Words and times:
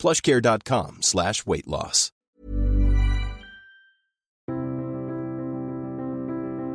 plushcare.com 0.00 0.96
slash 1.02 1.44
weight. 1.46 1.66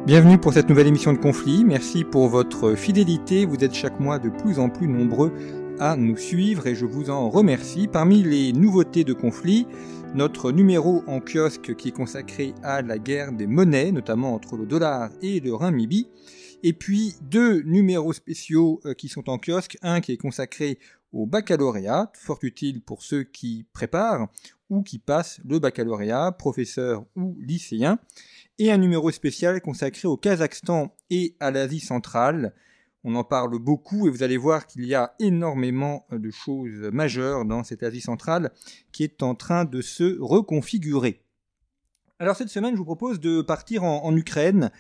Bienvenue 0.06 0.38
pour 0.38 0.54
cette 0.54 0.70
nouvelle 0.70 0.86
émission 0.86 1.12
de 1.12 1.18
Conflit. 1.18 1.66
Merci 1.66 2.04
pour 2.04 2.30
votre 2.30 2.76
fidélité. 2.76 3.46
Vous 3.46 3.64
êtes 3.64 3.74
chaque 3.74 4.00
mois 4.00 4.20
de 4.20 4.30
plus 4.30 4.60
en 4.60 4.70
plus 4.70 4.88
nombreux 4.88 5.34
à 5.80 5.96
nous 5.96 6.18
suivre 6.18 6.68
et 6.68 6.76
je 6.76 6.86
vous 6.86 7.10
en 7.10 7.32
remercie. 7.32 7.88
Parmi 7.88 8.22
les 8.22 8.54
nouveautés 8.54 9.04
de 9.04 9.14
Conflit, 9.14 9.66
notre 10.14 10.52
numéro 10.52 11.04
en 11.08 11.20
kiosque 11.20 11.76
qui 11.76 11.88
est 11.88 11.92
consacré 11.92 12.54
à 12.62 12.84
la 12.84 13.00
guerre 13.00 13.32
des 13.32 13.48
monnaies, 13.48 13.92
notamment 13.92 14.36
entre 14.36 14.56
le 14.56 14.68
dollar 14.68 15.10
et 15.24 15.40
le 15.40 15.56
renminbi. 15.56 16.08
Et 16.62 16.74
puis 16.74 17.16
deux 17.22 17.62
numéros 17.64 18.14
spéciaux 18.14 18.82
euh, 18.86 18.94
qui 18.94 19.08
sont 19.08 19.30
en 19.30 19.38
kiosque. 19.38 19.78
Un 19.82 20.02
qui 20.02 20.12
est 20.14 20.18
consacré 20.18 20.80
au 21.12 21.26
baccalauréat, 21.26 22.12
fort 22.14 22.40
utile 22.42 22.82
pour 22.82 23.02
ceux 23.02 23.24
qui 23.24 23.66
préparent 23.74 24.28
ou 24.70 24.84
qui 24.84 25.00
passent 25.00 25.40
le 25.46 25.60
baccalauréat, 25.60 26.32
professeurs 26.34 27.06
ou 27.16 27.38
lycéens. 27.40 28.00
Et 28.58 28.72
un 28.72 28.78
numéro 28.78 29.12
spécial 29.12 29.62
consacré 29.62 30.08
au 30.08 30.18
Kazakhstan 30.18 30.96
et 31.10 31.36
à 31.40 31.52
l'Asie 31.52 31.80
centrale. 31.80 32.54
On 33.04 33.16
en 33.16 33.24
parle 33.24 33.60
beaucoup 33.60 34.08
et 34.08 34.10
vous 34.10 34.24
allez 34.24 34.38
voir 34.38 34.66
qu'il 34.66 34.86
y 34.86 34.96
a 34.96 35.14
énormément 35.20 36.08
de 36.12 36.32
choses 36.32 36.90
majeures 36.92 37.46
dans 37.46 37.64
cette 37.64 37.84
Asie 37.84 38.02
centrale 38.02 38.52
qui 38.92 39.04
est 39.04 39.22
en 39.22 39.36
train 39.36 39.66
de 39.66 39.82
se 39.82 40.18
reconfigurer. 40.20 41.22
Alors 42.18 42.36
cette 42.36 42.50
semaine, 42.50 42.74
je 42.74 42.80
vous 42.80 42.86
propose 42.86 43.20
de 43.20 43.42
partir 43.42 43.84
en, 43.84 44.04
en 44.04 44.16
Ukraine 44.16 44.72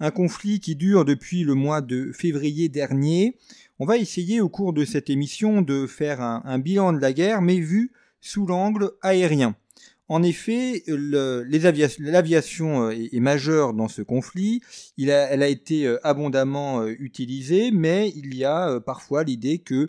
un 0.00 0.10
conflit 0.10 0.60
qui 0.60 0.74
dure 0.74 1.04
depuis 1.04 1.44
le 1.44 1.54
mois 1.54 1.82
de 1.82 2.10
février 2.12 2.68
dernier. 2.68 3.36
On 3.78 3.86
va 3.86 3.98
essayer 3.98 4.40
au 4.40 4.48
cours 4.48 4.72
de 4.72 4.84
cette 4.84 5.10
émission 5.10 5.62
de 5.62 5.86
faire 5.86 6.20
un, 6.20 6.58
bilan 6.58 6.92
de 6.92 6.98
la 6.98 7.12
guerre, 7.12 7.42
mais 7.42 7.60
vu 7.60 7.92
sous 8.20 8.46
l'angle 8.46 8.90
aérien. 9.02 9.54
En 10.08 10.24
effet, 10.24 10.82
l'aviation 10.88 12.88
euh, 12.88 12.90
est, 12.90 13.20
majeure 13.20 13.74
dans 13.74 13.86
ce 13.86 14.02
conflit. 14.02 14.60
elle 14.98 15.42
a 15.42 15.46
été 15.46 15.86
euh, 15.86 16.04
abondamment 16.04 16.80
euh, 16.80 16.96
utilisée, 16.98 17.70
mais 17.70 18.12
il 18.16 18.34
y 18.34 18.44
a 18.44 18.80
parfois 18.80 19.22
l'idée 19.22 19.58
que, 19.58 19.88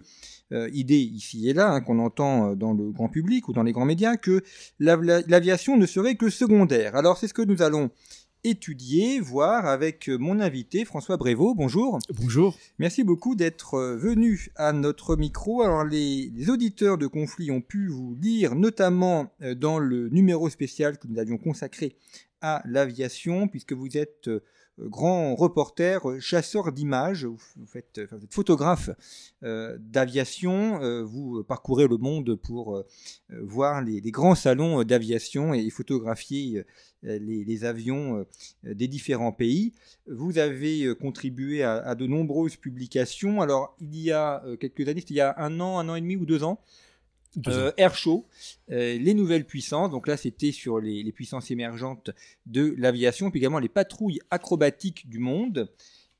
idée 0.73 0.99
ici 0.99 1.49
et 1.49 1.53
là, 1.53 1.71
hein, 1.71 1.81
qu'on 1.81 1.97
entend 1.97 2.55
dans 2.55 2.73
le 2.73 2.91
grand 2.91 3.07
public 3.07 3.47
ou 3.47 3.53
dans 3.53 3.63
les 3.63 3.71
grands 3.71 3.85
médias, 3.85 4.17
que 4.17 4.43
l'aviation 4.79 5.77
ne 5.77 5.85
serait 5.85 6.15
que 6.15 6.29
secondaire. 6.29 6.95
Alors 6.95 7.17
c'est 7.17 7.29
ce 7.29 7.33
que 7.33 7.41
nous 7.41 7.61
allons 7.61 7.89
étudier, 8.43 9.19
voir 9.19 9.65
avec 9.65 10.07
mon 10.07 10.39
invité 10.39 10.85
François 10.85 11.17
Brévaux. 11.17 11.53
Bonjour. 11.53 11.99
Bonjour. 12.19 12.57
Merci 12.79 13.03
beaucoup 13.03 13.35
d'être 13.35 13.75
euh, 13.75 13.97
venu 13.97 14.49
à 14.55 14.73
notre 14.73 15.15
micro. 15.15 15.61
Alors 15.61 15.83
les, 15.83 16.31
auditeurs 16.49 16.97
de 16.97 17.07
conflit 17.07 17.51
ont 17.51 17.61
pu 17.61 17.87
vous 17.87 18.17
lire 18.19 18.55
notamment 18.55 19.31
euh, 19.41 19.53
dans 19.53 19.79
le 19.79 20.09
numéro 20.09 20.49
spécial 20.49 20.97
que 20.97 21.07
nous 21.07 21.19
avions 21.19 21.37
consacré 21.37 21.95
à 22.41 22.63
l'aviation, 22.65 23.47
puisque 23.47 23.73
vous 23.73 23.97
êtes 23.97 24.27
euh, 24.27 24.43
grand 24.79 25.35
reporter, 25.35 26.01
chasseur 26.19 26.71
d'images, 26.71 27.25
vous, 27.25 27.37
êtes 27.75 28.01
photographe 28.29 28.89
d'aviation, 29.41 31.03
vous 31.03 31.43
parcourez 31.43 31.87
le 31.87 31.97
monde 31.97 32.35
pour 32.35 32.83
voir 33.29 33.81
les, 33.81 34.01
grands 34.11 34.35
salons 34.35 34.83
d'aviation 34.83 35.53
et 35.53 35.69
photographier 35.69 36.63
euh, 37.05 37.17
les, 37.19 37.65
avions 37.65 38.19
euh, 38.65 38.75
des 38.75 38.87
différents 38.87 39.31
pays. 39.31 39.73
Vous 40.05 40.37
avez 40.37 40.83
euh, 40.83 40.93
contribué 40.93 41.63
à, 41.63 41.95
de 41.95 42.05
nombreuses 42.05 42.57
publications. 42.57 43.41
Alors, 43.41 43.75
il 43.79 43.97
y 43.97 44.11
a 44.11 44.43
quelques 44.59 44.87
années, 44.87 45.03
il 45.09 45.15
y 45.15 45.21
a 45.21 45.33
un 45.37 45.59
an, 45.59 45.79
un 45.79 45.89
an 45.89 45.95
et 45.95 46.01
demi 46.01 46.15
ou 46.15 46.25
deux 46.25 46.43
ans, 46.43 46.59
Air 47.77 47.95
Show, 47.95 48.27
les 48.67 49.13
nouvelles 49.13 49.45
puissances. 49.45 49.91
Donc 49.91 50.07
là, 50.07 50.17
c'était 50.17 50.51
sur 50.51 50.79
les, 50.79 51.11
puissances 51.11 51.51
émergentes 51.51 52.11
de 52.45 52.75
l'aviation, 52.77 53.31
puis 53.31 53.39
également 53.39 53.59
les 53.59 53.69
patrouilles 53.69 54.19
acrobatiques 54.29 55.09
du 55.09 55.19
monde. 55.19 55.71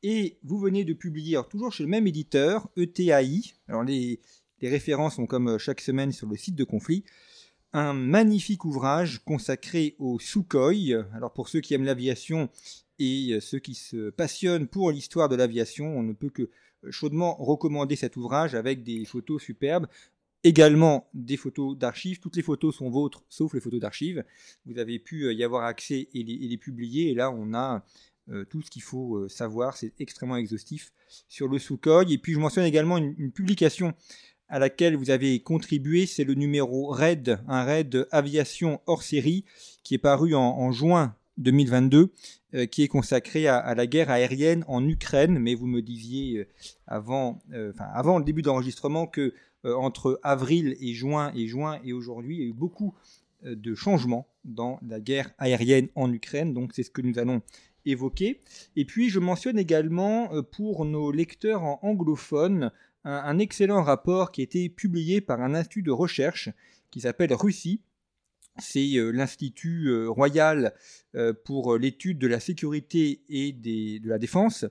Et 0.04 0.38
vous 0.44 0.58
venez 0.58 0.84
de 0.84 0.94
publier, 0.94 1.40
toujours 1.50 1.72
chez 1.72 1.84
le 1.84 1.90
même 1.90 2.08
éditeur, 2.08 2.70
ETAI. 2.76 3.54
Alors 3.68 3.84
les, 3.84 4.20
références 4.62 5.16
sont 5.16 5.26
comme 5.26 5.58
chaque 5.58 5.82
semaine 5.82 6.12
sur 6.12 6.28
le 6.28 6.38
site 6.38 6.56
de 6.56 6.64
Conflit 6.64 7.04
un 7.74 7.94
magnifique 7.94 8.66
ouvrage 8.66 9.22
consacré 9.24 9.96
au 9.98 10.20
Sukhoi. 10.20 11.06
Alors 11.14 11.32
pour 11.32 11.48
ceux 11.48 11.62
qui 11.62 11.74
aiment 11.74 11.86
l'aviation 11.86 12.50
et 13.00 13.38
ceux 13.40 13.60
qui 13.60 13.76
se 13.76 14.10
passionnent 14.10 14.68
pour 14.68 14.92
l'histoire 14.92 15.30
de 15.30 15.36
l'aviation, 15.36 15.98
on 15.98 16.04
ne 16.04 16.14
peut 16.14 16.30
que 16.30 16.50
chaudement 16.90 17.36
recommander 17.36 17.96
cet 17.96 18.18
ouvrage 18.18 18.56
avec 18.56 18.84
des 18.84 19.06
photos 19.06 19.42
superbes. 19.42 19.88
Également 20.44 21.08
des 21.14 21.38
photos 21.38 21.78
d'archives. 21.78 22.20
Toutes 22.20 22.36
les 22.36 22.42
photos 22.42 22.76
sont 22.76 22.90
vôtres, 22.90 23.24
sauf 23.30 23.54
les 23.54 23.60
photos 23.60 23.80
d'archives. 23.80 24.24
Vous 24.66 24.80
avez 24.80 24.98
pu 25.00 25.34
y 25.34 25.44
avoir 25.44 25.66
accès 25.66 26.10
et 26.14 26.24
les, 26.24 26.58
publier. 26.58 27.12
Et 27.12 27.14
là, 27.14 27.32
on 27.32 27.54
a 27.54 27.86
euh, 28.30 28.46
tout 28.46 28.62
ce 28.62 28.72
qu'il 28.72 28.82
faut 28.82 29.18
euh, 29.18 29.30
savoir. 29.30 29.78
C'est 29.78 30.00
extrêmement 30.00 30.38
exhaustif 30.38 30.94
sur 31.28 31.48
le 31.48 31.60
Sukhoi. 31.60 32.06
Et 32.10 32.18
puis, 32.18 32.34
je 32.34 32.40
mentionne 32.40 32.66
également 32.66 32.98
une 32.98 33.32
publication 33.32 33.94
à 34.52 34.60
laquelle 34.60 34.98
vous 34.98 35.10
avez 35.10 35.40
contribué, 35.40 36.06
c'est 36.06 36.26
le 36.26 36.34
numéro 36.34 36.88
RAID, 36.90 37.40
un 37.48 37.64
RAID 37.64 38.06
aviation 38.12 38.82
hors 38.86 39.02
série, 39.02 39.46
qui 39.82 39.96
est 39.96 39.98
paru 39.98 40.36
en, 40.36 40.72
juin 40.74 41.16
2022, 41.38 42.12
euh, 42.54 42.66
qui 42.66 42.84
est 42.84 42.90
consacré 42.90 43.48
à, 43.48 43.74
la 43.74 43.88
guerre 43.88 44.12
aérienne 44.12 44.66
en 44.68 44.86
Ukraine. 44.86 45.40
Mais 45.40 45.56
vous 45.56 45.68
me 45.68 45.82
disiez 45.82 46.40
euh, 46.40 46.48
avant, 46.86 47.40
euh, 47.54 47.72
avant 47.80 48.20
le 48.20 48.26
début 48.26 48.42
d'enregistrement 48.42 49.08
que 49.08 49.34
entre 49.64 50.20
avril 50.24 50.76
et 50.80 50.94
juin 50.94 51.32
et 51.36 51.48
juin 51.48 51.80
et 51.84 51.94
aujourd'hui, 51.94 52.38
il 52.38 52.42
y 52.42 52.46
a 52.46 52.50
eu 52.50 52.54
beaucoup 52.54 52.94
de 53.44 53.76
changements 53.76 54.28
dans 54.44 54.80
la 54.88 55.00
guerre 55.00 55.32
aérienne 55.38 55.90
en 55.96 56.12
Ukraine. 56.12 56.54
Donc 56.54 56.74
c'est 56.74 56.84
ce 56.84 56.92
que 56.92 57.02
nous 57.02 57.20
allons 57.20 57.42
évoquer. 57.86 58.42
Et 58.76 58.86
puis 58.86 59.10
je 59.10 59.20
mentionne 59.20 59.60
également 59.60 60.30
pour 60.52 60.86
nos 60.86 61.12
lecteurs 61.12 61.64
en 61.64 61.80
anglophone 61.82 62.72
un, 63.04 63.40
excellent 63.40 63.84
rapport 63.84 64.32
qui 64.32 64.42
a 64.42 64.44
été 64.44 64.70
publié 64.70 65.22
par 65.22 65.42
un 65.42 65.56
institut 65.56 65.82
de 65.82 65.92
recherche 65.92 66.50
qui 66.92 67.02
s'appelle 67.02 67.34
Russie. 67.34 67.82
C'est 68.60 68.96
euh, 68.96 69.12
l'Institut 69.12 69.88
euh, 69.88 70.10
royal 70.10 70.74
euh, 71.16 71.34
pour 71.34 71.78
l'étude 71.78 72.20
de 72.20 72.28
la 72.28 72.40
sécurité 72.40 73.22
et 73.30 73.54
de 73.54 74.08
la 74.08 74.18
défense, 74.18 74.66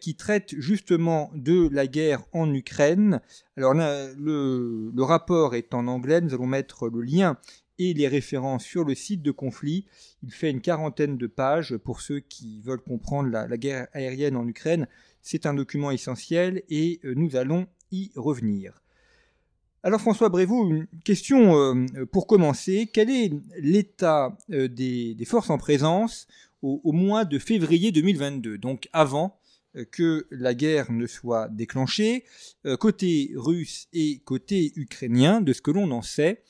qui 0.00 0.16
traite 0.16 0.54
justement 0.58 1.30
de 1.34 1.68
la 1.72 1.86
guerre 1.86 2.24
en 2.32 2.52
Ukraine. 2.52 3.20
Alors 3.56 3.74
le, 3.74 5.02
rapport 5.02 5.54
est 5.54 5.74
en 5.74 5.86
anglais, 5.86 6.20
nous 6.20 6.34
allons 6.34 6.46
mettre 6.46 6.88
le 6.88 7.02
lien 7.02 7.38
et 7.78 7.94
les 7.94 8.08
références 8.08 8.64
sur 8.64 8.84
le 8.84 8.94
site 8.94 9.22
de 9.22 9.30
conflit. 9.30 9.86
Il 10.22 10.32
fait 10.32 10.50
une 10.50 10.60
quarantaine 10.60 11.18
de 11.18 11.26
pages 11.26 11.76
pour 11.76 12.00
ceux 12.00 12.20
qui 12.20 12.60
veulent 12.62 12.82
comprendre 12.82 13.28
la 13.30 13.56
guerre 13.56 13.86
aérienne 13.92 14.36
en 14.36 14.46
Ukraine. 14.46 14.88
C'est 15.22 15.46
un 15.46 15.54
document 15.54 15.90
essentiel 15.90 16.62
et 16.68 17.00
nous 17.04 17.36
allons 17.36 17.66
y 17.92 18.10
revenir. 18.16 18.80
Alors 19.86 20.00
François 20.00 20.30
Brévaux, 20.30 20.68
une 20.68 20.88
question 21.04 21.56
euh, 21.56 21.86
pour 22.10 22.26
commencer. 22.26 22.90
Quel 22.92 23.08
est 23.08 23.30
l'état 23.60 24.36
euh, 24.50 24.66
des, 24.66 25.16
forces 25.24 25.48
en 25.48 25.58
présence 25.58 26.26
au, 26.60 26.90
mois 26.90 27.24
de 27.24 27.38
février 27.38 27.92
2022, 27.92 28.58
donc 28.58 28.88
avant 28.92 29.38
que 29.92 30.26
la 30.32 30.54
guerre 30.54 30.90
ne 30.90 31.06
soit 31.06 31.48
déclenchée, 31.48 32.24
côté 32.80 33.30
russe 33.36 33.86
et 33.92 34.18
côté 34.24 34.72
ukrainien, 34.74 35.40
de 35.40 35.52
ce 35.52 35.62
que 35.62 35.70
l'on 35.70 35.92
en 35.92 36.02
sait, 36.02 36.42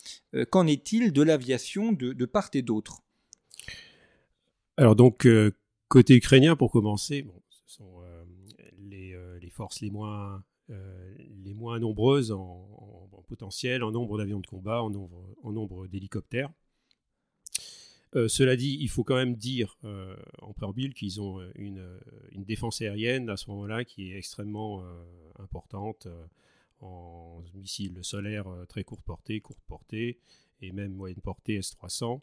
qu'en 0.48 0.66
est-il 0.66 1.12
de 1.12 1.20
l'aviation 1.20 1.92
de, 1.92 2.24
part 2.24 2.48
et 2.54 2.62
d'autre? 2.62 3.02
Alors 4.78 4.96
donc, 4.96 5.28
côté 5.88 6.14
ukrainien, 6.14 6.56
pour 6.56 6.70
commencer, 6.70 7.26
ce 7.50 7.76
sont 7.76 8.00
forces 9.56 9.80
les 9.80 9.90
moins, 9.90 10.44
euh, 10.70 11.14
les 11.44 11.54
moins 11.54 11.78
nombreuses 11.78 12.30
en, 12.30 12.75
potentiel, 13.26 13.82
en 13.82 13.90
nombre 13.90 14.18
d'avions 14.18 14.40
de 14.40 14.46
combat, 14.46 14.82
en 14.82 14.90
nombre, 14.90 15.86
d'hélicoptères. 15.86 16.50
Euh, 18.14 18.28
cela 18.28 18.56
dit, 18.56 18.78
il 18.80 18.88
faut 18.88 19.04
quand 19.04 19.16
même 19.16 19.34
dire 19.34 19.76
euh, 19.84 20.16
en 20.40 20.52
préambule 20.52 20.94
qu'ils 20.94 21.20
ont 21.20 21.40
une, 21.56 22.00
une, 22.30 22.44
défense 22.44 22.80
aérienne 22.80 23.28
à 23.28 23.36
ce 23.36 23.50
moment-là 23.50 23.84
qui 23.84 24.10
est 24.10 24.16
extrêmement 24.16 24.82
importante 25.38 26.06
en 26.80 27.42
missiles 27.54 27.98
solaires 28.02 28.46
très 28.68 28.84
courte 28.84 29.04
portée, 29.04 29.40
courte 29.40 29.62
portée, 29.66 30.18
et 30.60 30.72
même 30.72 30.92
moyenne 30.92 31.20
portée 31.20 31.54
S-300, 31.56 32.20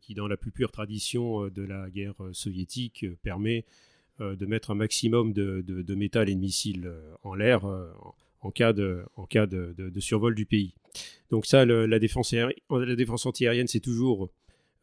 qui 0.00 0.14
dans 0.14 0.26
la 0.26 0.36
plus 0.36 0.52
pure 0.52 0.72
tradition 0.72 1.48
de 1.48 1.62
la 1.62 1.90
guerre 1.90 2.14
soviétique 2.32 3.04
permet 3.22 3.66
de 4.20 4.46
mettre 4.46 4.70
un 4.70 4.74
maximum 4.76 5.32
de, 5.32 5.94
métal 5.94 6.28
et 6.28 6.34
de 6.34 6.40
missiles 6.40 6.92
en 7.22 7.34
l'air 7.34 7.66
cas, 8.50 8.72
de, 8.72 9.04
en 9.16 9.26
cas 9.26 9.46
de, 9.46 10.00
survol 10.00 10.34
du 10.34 10.46
pays. 10.46 10.74
Donc 11.30 11.46
ça, 11.46 11.64
la, 11.64 11.98
défense 11.98 12.32
la 12.32 12.96
défense 12.96 13.26
antiaérienne, 13.26 13.66
c'est 13.66 13.80
toujours 13.80 14.30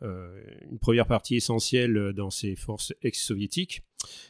euh, 0.04 0.42
une 0.72 0.80
première 0.80 1.06
partie 1.06 1.36
essentielle 1.36 2.14
dans 2.14 2.32
ces 2.32 2.56
forces 2.56 2.92
ex-soviétiques, 3.04 3.84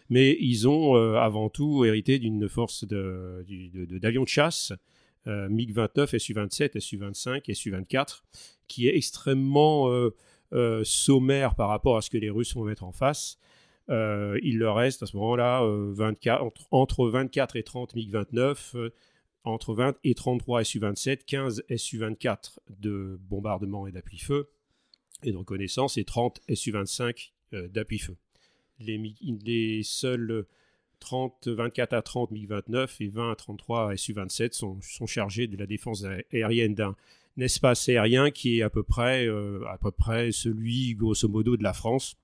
mais 0.10 0.36
ils 0.42 0.68
ont 0.68 0.98
euh, 0.98 1.16
avant 1.16 1.50
tout 1.50 1.86
hérité 1.86 2.19
d'une 2.19 2.50
force 2.50 2.83
d'avions 2.83 4.24
de, 4.24 4.28
chasse, 4.28 4.74
euh, 5.28 5.48
MiG-29, 5.48 6.18
Su-27, 6.18 6.80
Su-25 6.80 7.54
Su-24, 7.54 8.24
qui 8.68 8.88
est 8.88 8.98
extrêmement 8.98 9.89
sommaire 10.83 11.56
par 11.56 11.69
rapport 11.69 11.95
à 11.95 12.01
ce 12.01 12.10
que 12.10 12.18
les 12.18 12.30
Russes 12.30 12.54
vont 12.54 12.66
mettre 12.66 12.83
en 12.83 12.92
face. 12.92 13.38
il 13.88 14.57
leur 14.57 14.75
reste 14.75 15.04
à 15.04 15.06
ce 15.06 15.16
moment-là 15.16 15.63
entre, 16.42 16.68
entre, 16.72 17.07
24 17.07 17.56
et 17.56 17.63
30 17.63 17.95
MiG-29, 17.95 18.92
entre 19.43 19.73
20 19.73 19.97
et 20.03 20.13
33 20.13 20.63
Su-27, 20.63 21.25
15 21.25 21.63
Su-24 21.75 22.59
de 22.69 23.19
bombardement 23.21 23.88
et 23.88 23.91
d'appui-feu 23.91 24.49
et 25.23 25.31
de 25.31 25.38
reconnaissance 25.38 25.97
et 25.97 26.03
30 26.03 26.41
Su-25 26.53 27.31
euh, 27.53 27.67
d'appui-feu. 27.67 28.15
Les, 28.79 29.81
seuls 29.83 30.45
30, 30.99 31.47
24 31.47 31.93
à 31.93 32.01
30 32.01 32.31
MiG-29 32.31 32.95
et 32.99 33.07
20 33.09 33.31
à 33.31 33.35
33 33.35 33.97
Su-27 33.97 34.53
sont, 34.53 34.79
sont, 34.81 35.05
chargés 35.05 35.47
de 35.47 35.57
la 35.57 35.67
défense 35.67 36.03
aérienne 36.31 36.73
d'un 36.73 36.95
espace 37.37 37.89
aérien 37.89 38.31
qui 38.31 38.59
est 38.59 38.61
à 38.61 38.69
peu 38.69 38.83
près, 38.83 39.27
euh, 39.27 39.63
à 39.67 39.77
peu 39.77 39.91
près 39.91 40.31
celui, 40.31 40.95
grosso 40.95 41.27
modo, 41.27 41.57
de 41.57 41.63
la 41.63 41.73
France. 41.73 42.17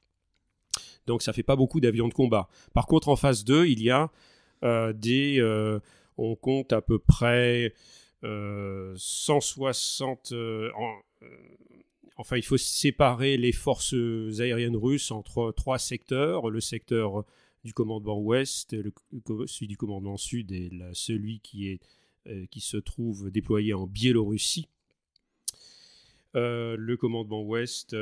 Donc 1.05 1.21
ça 1.21 1.33
fait 1.33 1.43
pas 1.43 1.55
beaucoup 1.55 1.79
d'avions 1.79 2.07
de 2.07 2.13
combat. 2.13 2.49
Par 2.73 2.85
contre, 2.85 3.09
en 3.09 3.15
phase 3.15 3.43
2, 3.43 3.67
il 3.67 3.81
y 3.81 3.89
a 3.89 4.11
euh, 4.63 4.93
des 4.93 5.39
on 6.17 6.35
compte 6.35 6.73
à 6.73 6.81
peu 6.81 6.99
près 6.99 7.73
160. 8.23 10.31
Euh, 10.31 10.35
euh, 10.35 10.71
euh, 11.23 11.27
enfin, 12.17 12.37
il 12.37 12.43
faut 12.43 12.57
séparer 12.57 13.37
les 13.37 13.51
forces 13.51 13.95
aériennes 14.39 14.75
russes 14.75 15.11
entre 15.11 15.53
trois 15.55 15.77
secteurs. 15.77 16.49
Le 16.49 16.61
secteur 16.61 17.25
du 17.63 17.73
commandement 17.73 18.19
ouest, 18.19 18.75
celui 19.45 19.67
du 19.67 19.77
commandement 19.77 20.17
sud 20.17 20.51
et 20.51 20.71
celui 20.93 21.39
qui, 21.39 21.79
se 22.59 22.77
trouve 22.77 23.31
déployé 23.31 23.73
en 23.73 23.87
Biélorussie. 23.87 24.67
le 26.33 26.95
commandement 26.95 27.43
ouest 27.43 27.95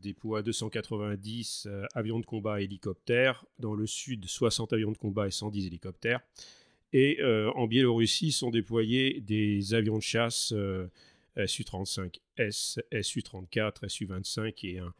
déploie 0.00 0.42
290 0.42 1.68
avions 1.94 2.20
de 2.20 2.26
combat 2.26 2.60
et 2.60 2.64
hélicoptères. 2.64 3.44
Dans 3.58 3.74
le 3.74 3.86
sud, 3.86 4.26
60 4.26 4.74
avions 4.74 4.92
de 4.92 4.98
combat 4.98 5.26
et 5.26 5.32
110 5.32 5.66
hélicoptères. 5.66 6.20
Et 6.92 7.18
euh, 7.20 7.50
en 7.52 7.66
Biélorussie 7.66 8.32
sont 8.32 8.50
déployés 8.50 9.20
des 9.20 9.74
avions 9.74 9.98
de 9.98 10.02
chasse 10.02 10.52
euh, 10.52 10.86
Su-35S, 11.46 12.80
Su-34, 13.02 13.88
Su-25 13.88 14.66
et 14.66 14.78
un, 14.80 14.92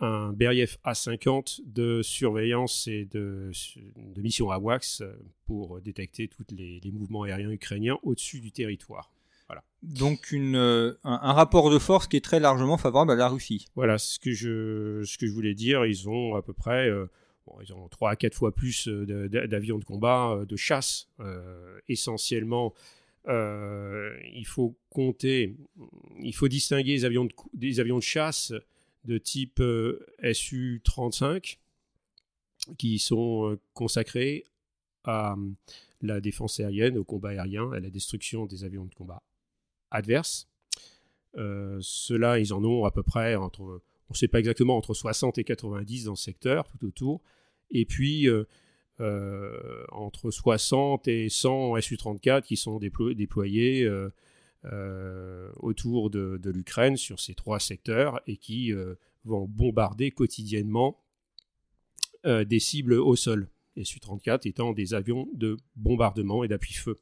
un 0.00 0.32
Beriev 0.32 0.78
A-50 0.82 1.60
de 1.64 2.02
surveillance 2.02 2.88
et 2.88 3.04
de, 3.04 3.52
de 3.96 4.22
mission 4.22 4.50
AWACS 4.50 5.02
pour 5.46 5.80
détecter 5.80 6.28
tous 6.28 6.44
les, 6.50 6.80
mouvements 6.92 7.22
aériens 7.22 7.50
ukrainiens 7.50 7.98
au-dessus 8.02 8.40
du 8.40 8.50
territoire. 8.50 9.12
Voilà. 9.46 9.62
Donc 9.82 10.32
une, 10.32 10.56
euh, 10.56 10.94
un, 11.04 11.32
rapport 11.32 11.70
de 11.70 11.78
force 11.78 12.08
qui 12.08 12.16
est 12.16 12.24
très 12.24 12.40
largement 12.40 12.76
favorable 12.76 13.12
à 13.12 13.16
la 13.16 13.28
Russie. 13.28 13.66
Voilà 13.74 13.98
ce 13.98 14.18
que 14.18 14.32
je, 14.32 15.02
ce 15.04 15.18
que 15.18 15.26
je 15.26 15.32
voulais 15.32 15.54
dire. 15.54 15.86
Ils 15.86 16.08
ont 16.08 16.34
à 16.34 16.42
peu 16.42 16.52
près 16.52 16.90
ils 17.62 17.72
ont 17.72 17.88
3 17.88 18.10
à 18.10 18.16
4 18.16 18.34
fois 18.34 18.54
plus 18.54 18.88
euh, 18.88 19.28
d'avions 19.28 19.78
de, 19.78 19.84
combat, 19.84 20.32
euh, 20.32 20.44
de 20.44 20.56
chasse. 20.56 21.08
Euh, 21.20 21.78
essentiellement, 21.88 22.74
il 23.26 24.44
faut 24.46 24.76
compter, 24.88 25.54
il 26.20 26.34
faut 26.34 26.48
distinguer 26.48 26.92
les 26.92 27.04
avions 27.04 27.26
de, 27.26 27.32
des 27.54 27.78
avions 27.78 27.98
de 27.98 28.02
chasse 28.02 28.52
de 29.04 29.18
type 29.18 29.62
Su-35 30.32 31.58
qui 32.76 32.98
sont 32.98 33.58
consacrés 33.72 34.46
à 35.04 35.36
la 36.02 36.20
défense 36.20 36.60
aérienne, 36.60 36.98
au 36.98 37.04
combat 37.04 37.30
aérien, 37.30 37.70
à 37.72 37.80
la 37.80 37.90
destruction 37.90 38.46
des 38.46 38.64
avions 38.64 38.84
de 38.84 38.94
combat 38.94 39.22
adverses. 39.90 40.48
Ceux-là, 41.34 42.38
ils 42.38 42.52
en 42.52 42.64
ont 42.64 42.84
à 42.84 42.90
peu 42.90 43.02
près 43.02 43.36
entre, 43.36 43.82
on 44.10 44.12
ne 44.12 44.16
sait 44.16 44.28
pas 44.28 44.40
exactement, 44.40 44.76
entre 44.76 44.92
60 44.92 45.38
et 45.38 45.44
90 45.44 46.04
dans 46.04 46.12
le 46.12 46.16
secteur, 46.16 46.66
tout 46.68 46.86
autour 46.86 47.22
et 47.70 47.84
puis 47.84 48.28
euh, 48.28 48.44
euh, 49.00 49.84
entre 49.92 50.30
60 50.30 51.08
et 51.08 51.28
100 51.28 51.80
Su-34 51.80 52.42
qui 52.42 52.56
sont 52.56 52.78
déployés 52.78 53.84
euh, 53.84 55.50
autour 55.56 56.10
de, 56.10 56.40
l'Ukraine 56.44 56.96
sur 56.96 57.20
ces 57.20 57.34
trois 57.34 57.60
secteurs 57.60 58.20
et 58.26 58.36
qui 58.36 58.72
vont 59.24 59.46
bombarder 59.46 60.10
quotidiennement 60.10 61.02
des 62.24 62.58
cibles 62.58 62.94
au 62.94 63.16
sol. 63.16 63.48
Les 63.76 63.84
Su-34 63.84 64.46
étant 64.46 64.72
des 64.72 64.92
avions 64.92 65.28
de 65.32 65.56
bombardement 65.76 66.44
et 66.44 66.48
d'appui-feu. 66.48 67.00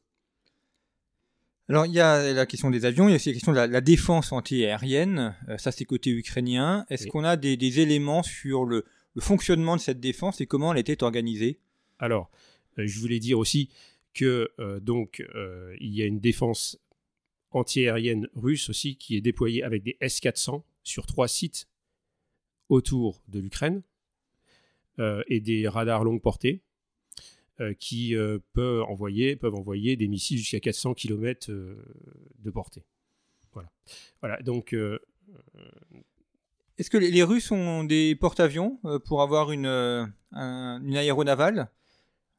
Alors 1.68 1.84
il 1.84 1.92
y 1.92 2.00
a 2.00 2.32
la 2.32 2.46
question 2.46 2.70
des 2.70 2.86
avions, 2.86 3.08
il 3.08 3.10
y 3.10 3.14
a 3.14 3.16
aussi 3.16 3.28
la 3.28 3.34
question 3.34 3.52
de 3.52 3.58
la, 3.58 3.80
défense 3.80 4.32
antiaérienne, 4.32 5.36
ça 5.58 5.70
c'est 5.70 5.84
côté 5.84 6.10
ukrainien. 6.10 6.86
Est-ce 6.88 7.08
qu'on 7.08 7.24
a 7.24 7.36
des, 7.36 7.80
éléments 7.80 8.22
sur 8.22 8.64
le, 8.64 8.86
le 9.14 9.20
fonctionnement 9.20 9.76
de 9.76 9.80
cette 9.80 10.00
défense 10.00 10.40
et 10.40 10.46
comment 10.46 10.72
elle 10.72 10.78
était 10.78 11.02
organisée? 11.02 11.60
Alors, 11.98 12.30
euh, 12.78 12.86
je 12.86 13.00
voulais 13.00 13.18
dire 13.18 13.38
aussi 13.38 13.70
que 14.14 14.50
euh, 14.58 14.80
donc 14.80 15.24
euh, 15.34 15.74
il 15.80 15.94
y 15.94 16.02
a 16.02 16.06
une 16.06 16.20
défense 16.20 16.78
antiaérienne 17.50 18.28
russe 18.34 18.68
aussi 18.68 18.96
qui 18.96 19.16
est 19.16 19.20
déployée 19.20 19.62
avec 19.62 19.82
des 19.82 19.96
S-400 20.00 20.62
sur 20.82 21.06
trois 21.06 21.28
sites 21.28 21.68
autour 22.68 23.22
de 23.28 23.40
l'Ukraine 23.40 23.82
et 25.28 25.38
des 25.38 25.68
radars 25.68 26.02
longue 26.02 26.20
portée 26.20 26.60
qui 27.78 28.14
peuvent, 28.52 28.82
envoyer, 28.82 29.36
peuvent 29.36 29.54
envoyer 29.54 29.96
des 29.96 30.08
missiles 30.08 30.38
jusqu'à 30.38 30.60
400 30.60 30.94
km 30.94 31.50
de 31.50 32.50
portée. 32.50 32.84
Voilà. 33.52 33.70
Voilà. 34.20 34.40
Donc 34.42 34.74
est-ce 36.78 36.90
que 36.90 36.98
les, 36.98 37.22
Russes 37.24 37.50
ont 37.50 37.82
des 37.82 38.14
porte-avions 38.14 38.78
euh, 38.84 39.00
pour 39.00 39.20
avoir 39.20 39.50
une, 39.50 39.66
euh, 39.66 40.06
une 40.32 40.96
aéronavale? 40.96 41.72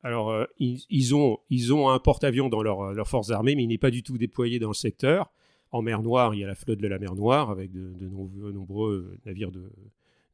Alors, 0.01 0.29
euh, 0.31 0.45
ils, 0.59 1.13
ont, 1.13 1.39
ils 1.49 1.73
ont 1.73 1.89
un 1.89 1.99
porte-avions 1.99 2.47
dans 2.47 2.63
leurs 2.63 2.93
leur 2.93 3.07
forces 3.09 3.31
armées, 3.31 3.55
mais 3.55 3.63
il 3.63 3.67
n'est 3.67 3.77
pas 3.77 3.91
du 3.91 4.01
tout 4.01 4.17
déployé 4.17 4.57
dans 4.57 4.69
le 4.69 4.73
secteur. 4.73 5.29
En 5.71 5.81
mer 5.81 6.01
Noire, 6.01 6.33
il 6.33 6.39
y 6.39 6.43
a 6.45 6.47
la 6.47 6.55
flotte 6.55 6.79
de 6.79 6.87
la 6.87 6.99
mer 6.99 7.15
Noire, 7.15 7.49
avec 7.51 7.73
de, 7.73 8.07
nombreux, 8.07 9.17
navires, 9.25 9.51
de, 9.51 9.69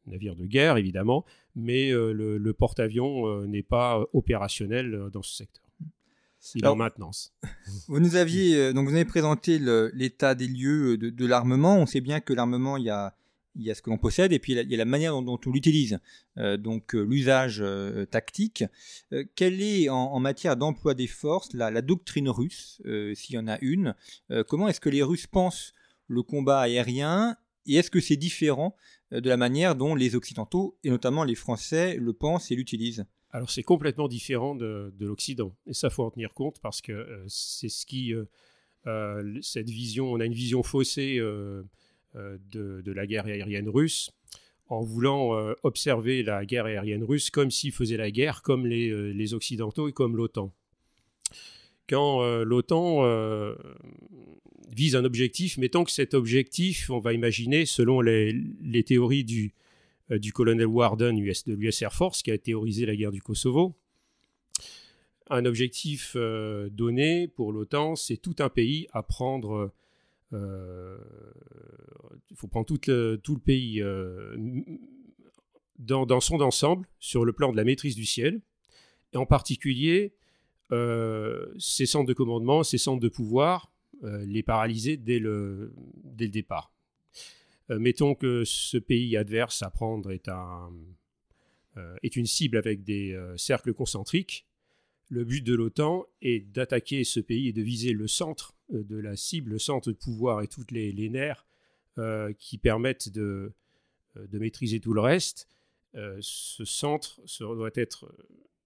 navires 0.07 0.35
de 0.35 0.45
guerre, 0.45 0.77
évidemment, 0.77 1.25
mais 1.55 1.91
le, 1.91 2.53
porte-avions 2.53 3.45
n'est 3.45 3.63
pas 3.63 4.03
opérationnel 4.13 5.09
dans 5.11 5.21
ce 5.21 5.35
secteur. 5.35 5.63
Il 6.53 6.63
est 6.63 6.67
en 6.67 6.75
maintenance. 6.75 7.33
Vous 7.87 7.99
nous 7.99 8.15
aviez, 8.15 8.71
donc 8.71 8.87
vous 8.87 8.93
avez 8.93 9.05
présenté 9.05 9.57
l'état 9.93 10.35
des 10.35 10.47
lieux 10.47 10.95
de, 10.95 11.09
de 11.09 11.25
l'armement. 11.25 11.79
On 11.79 11.87
sait 11.87 12.01
bien 12.01 12.19
que 12.19 12.33
l'armement, 12.33 12.77
il 12.77 12.83
y 12.83 12.91
a 12.91 13.15
il 13.55 13.63
y 13.63 13.71
a 13.71 13.75
ce 13.75 13.81
que 13.81 13.89
l'on 13.89 13.97
possède 13.97 14.33
et 14.33 14.39
puis 14.39 14.53
il 14.53 14.69
y 14.69 14.73
a 14.73 14.77
la 14.77 14.85
manière 14.85 15.19
dont, 15.21 15.39
on 15.45 15.51
l'utilise, 15.51 15.99
euh, 16.37 16.57
donc 16.57 16.93
euh, 16.93 17.03
l'usage 17.03 17.59
euh, 17.61 18.05
tactique. 18.05 18.63
quelle 19.35 19.61
est 19.61 19.89
en, 19.89 20.19
matière 20.19 20.57
d'emploi 20.57 20.93
des 20.93 21.07
forces 21.07 21.53
la, 21.53 21.81
doctrine 21.81 22.29
russe, 22.29 22.81
s'il 23.13 23.35
y 23.35 23.37
en 23.37 23.47
a 23.47 23.57
une? 23.61 23.95
Comment 24.47 24.67
est-ce 24.67 24.79
que 24.79 24.89
les 24.89 25.03
Russes 25.03 25.27
pensent 25.27 25.73
le 26.07 26.23
combat 26.23 26.61
aérien? 26.61 27.37
Et 27.67 27.75
est-ce 27.75 27.91
que 27.91 27.99
c'est 27.99 28.17
différent 28.17 28.75
de 29.11 29.29
la 29.29 29.37
manière 29.37 29.75
dont 29.75 29.95
les 29.95 30.15
Occidentaux, 30.15 30.77
et 30.83 30.89
notamment 30.89 31.23
les 31.23 31.35
Français, 31.35 31.97
le 31.97 32.13
pensent 32.13 32.51
et 32.51 32.55
l'utilisent 32.55 33.05
Alors 33.31 33.49
c'est 33.49 33.63
complètement 33.63 34.07
différent 34.07 34.55
de, 34.55 34.93
de 34.97 35.05
l'Occident 35.05 35.55
et 35.67 35.73
ça 35.73 35.89
faut 35.89 36.03
en 36.03 36.11
tenir 36.11 36.33
compte 36.33 36.59
parce 36.61 36.81
que 36.81 37.23
c'est 37.27 37.69
ce 37.69 37.85
qui... 37.85 38.13
cette 39.41 39.69
vision, 39.69 40.11
on 40.11 40.19
a 40.19 40.25
une 40.25 40.33
vision 40.33 40.63
faussée 40.63 41.19
euh, 42.15 42.37
de, 42.51 42.91
la 42.93 43.05
guerre 43.05 43.25
aérienne 43.25 43.67
russe 43.67 44.09
en 44.67 44.81
voulant 44.81 45.35
euh, 45.35 45.53
observer 45.63 46.23
la 46.23 46.45
guerre 46.45 46.65
aérienne 46.65 47.03
russe 47.03 47.29
comme 47.29 47.51
s'ils 47.51 47.73
faisaient 47.73 47.97
la 47.97 48.09
guerre 48.09 48.41
comme 48.41 48.65
les, 48.65 48.89
euh, 48.89 49.33
Occidentaux 49.33 49.89
et 49.89 49.91
comme 49.91 50.15
l'OTAN. 50.15 50.53
Quand 51.87 52.43
l'OTAN 52.43 53.03
vise 54.75 54.95
un 54.95 55.05
objectif, 55.05 55.57
mettons 55.57 55.83
que 55.83 55.91
cet 55.91 56.13
objectif, 56.13 56.89
on 56.89 56.99
va 56.99 57.13
imaginer, 57.13 57.65
selon 57.65 58.01
les, 58.01 58.83
théories 58.85 59.23
du, 59.23 59.53
du 60.09 60.33
colonel 60.33 60.67
Warden 60.67 61.15
de 61.15 61.53
l'US 61.53 61.81
Air 61.81 61.93
Force, 61.93 62.23
qui 62.23 62.31
a 62.31 62.37
théorisé 62.37 62.85
la 62.85 62.95
guerre 62.95 63.11
du 63.11 63.21
Kosovo, 63.21 63.75
un 65.29 65.45
objectif 65.45 66.15
donné 66.71 67.27
pour 67.27 67.51
l'OTAN, 67.51 67.95
c'est 67.95 68.17
tout 68.17 68.35
un 68.39 68.49
pays 68.49 68.87
à 68.91 69.03
prendre 69.03 69.71
il 70.31 72.35
faut 72.35 72.47
prendre 72.47 72.65
tout 72.65 72.79
le, 72.87 73.19
tout 73.23 73.35
le 73.35 73.41
pays 73.41 73.81
dans, 75.79 76.05
dans, 76.05 76.19
son 76.19 76.41
ensemble 76.41 76.87
sur 76.99 77.25
le 77.25 77.33
plan 77.33 77.51
de 77.51 77.57
la 77.57 77.63
maîtrise 77.63 77.95
du 77.95 78.05
ciel, 78.05 78.41
et 79.13 79.17
en 79.17 79.25
particulier 79.25 80.13
ces 80.69 81.85
centres 81.85 82.07
de 82.07 82.13
commandement, 82.13 82.63
ces 82.63 82.77
centres 82.77 83.01
de 83.01 83.09
pouvoir, 83.09 83.71
les 84.01 84.43
paralyser 84.43 84.97
dès 84.97 85.19
le, 85.19 85.73
dès 86.03 86.25
le 86.25 86.31
départ. 86.31 86.73
mettons 87.69 88.13
que 88.15 88.43
ce 88.45 88.77
pays 88.77 89.15
adverse 89.15 89.61
à 89.63 89.69
prendre 89.69 90.11
est, 90.11 90.27
un, 90.27 90.71
est 92.03 92.15
une 92.15 92.25
cible 92.25 92.57
avec 92.57 92.83
des 92.83 93.17
cercles 93.37 93.73
concentriques 93.73 94.45
le 95.09 95.23
but 95.23 95.41
de 95.41 95.53
l'OTAN 95.53 96.05
est 96.21 96.39
d'attaquer 96.51 97.03
ce 97.03 97.19
pays 97.19 97.49
et 97.49 97.53
de 97.53 97.61
viser 97.61 97.93
le 97.93 98.07
centre 98.07 98.55
euh, 98.73 98.83
de 98.83 98.97
la 98.97 99.15
cible, 99.15 99.51
le 99.51 99.59
centre 99.59 99.91
de 99.91 99.95
pouvoir 99.95 100.41
et 100.41 100.47
toutes 100.47 100.71
les, 100.71 101.09
nerfs 101.09 101.45
euh, 101.97 102.33
qui 102.33 102.57
permettent 102.57 103.09
de, 103.09 103.53
euh, 104.17 104.27
de, 104.27 104.39
maîtriser 104.39 104.79
tout 104.79 104.93
le 104.93 105.01
reste. 105.01 105.47
ce 106.19 106.65
centre 106.65 107.21
doit 107.39 107.71
être 107.75 108.13